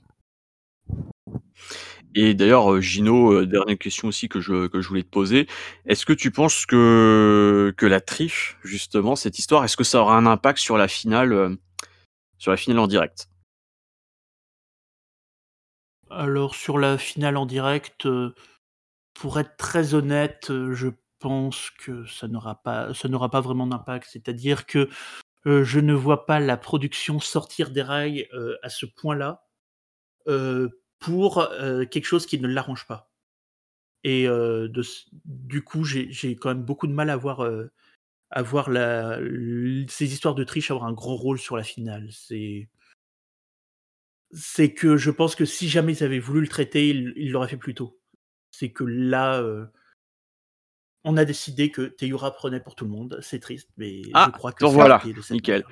[2.15, 5.47] Et d'ailleurs, euh, Gino, euh, dernière question aussi que je, que je voulais te poser.
[5.85, 10.17] Est-ce que tu penses que, que la triche, justement, cette histoire, est-ce que ça aura
[10.17, 11.55] un impact sur la finale, euh,
[12.39, 13.29] sur la finale en direct?
[16.09, 18.09] Alors, sur la finale en direct,
[19.13, 20.89] pour être très honnête, je
[21.19, 24.09] pense que ça n'aura pas, ça n'aura pas vraiment d'impact.
[24.11, 24.89] C'est-à-dire que
[25.45, 28.29] je ne vois pas la production sortir des rails
[28.63, 29.47] à ce point-là
[30.99, 31.49] pour
[31.91, 33.11] quelque chose qui ne l'arrange pas.
[34.05, 34.27] Et
[35.25, 37.49] du coup, j'ai quand même beaucoup de mal à voir,
[38.31, 39.19] à voir la,
[39.89, 42.09] ces histoires de triche avoir un grand rôle sur la finale.
[42.13, 42.69] C'est
[44.33, 47.57] c'est que je pense que si jamais ils avaient voulu le traiter, ils l'auraient fait
[47.57, 47.99] plus tôt.
[48.51, 49.43] C'est que là,
[51.05, 53.19] on a décidé que Teyura prenait pour tout le monde.
[53.23, 55.65] C'est triste, mais ah, je crois que c'est voilà, nickel.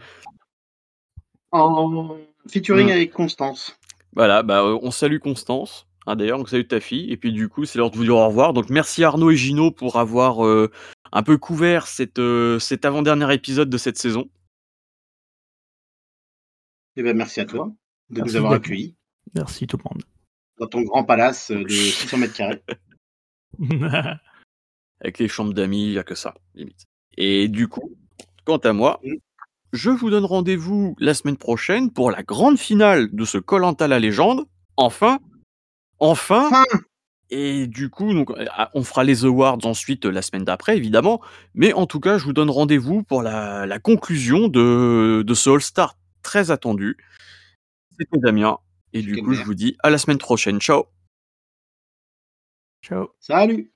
[1.53, 2.19] En
[2.49, 2.93] featuring mmh.
[2.93, 3.79] avec Constance.
[4.15, 5.87] Voilà, bah, euh, on salue Constance.
[6.07, 7.11] Hein, D'ailleurs, on salue ta fille.
[7.11, 8.53] Et puis du coup, c'est l'heure de vous dire au revoir.
[8.53, 10.71] Donc merci Arnaud et Gino pour avoir euh,
[11.13, 14.29] un peu couvert cette, euh, cet avant-dernier épisode de cette saison.
[16.97, 17.71] Eh ben, merci à toi
[18.11, 18.97] de nous avoir accueillis.
[19.35, 20.03] Merci tout le monde.
[20.59, 22.63] Dans ton grand palace de 600 mètres carrés.
[25.01, 26.85] Avec les chambres d'amis, il n'y a que ça, limite.
[27.17, 27.97] Et du coup,
[28.45, 29.15] quant à moi, mmh.
[29.73, 33.99] je vous donne rendez-vous la semaine prochaine pour la grande finale de ce Colanta la
[33.99, 34.47] légende.
[34.77, 35.19] Enfin,
[35.99, 36.51] enfin.
[37.29, 41.21] Et du coup, donc, ah, on fera les awards ensuite la semaine d'après, évidemment.
[41.55, 45.51] Mais en tout cas, je vous donne rendez-vous pour la, la conclusion de, de ce
[45.51, 46.97] All-Star très attendu.
[47.99, 48.59] C'était Damien.
[48.93, 50.61] Et du coup, je vous dis à la semaine prochaine.
[50.61, 50.85] Ciao.
[52.83, 53.09] Ciao.
[53.19, 53.73] Salut.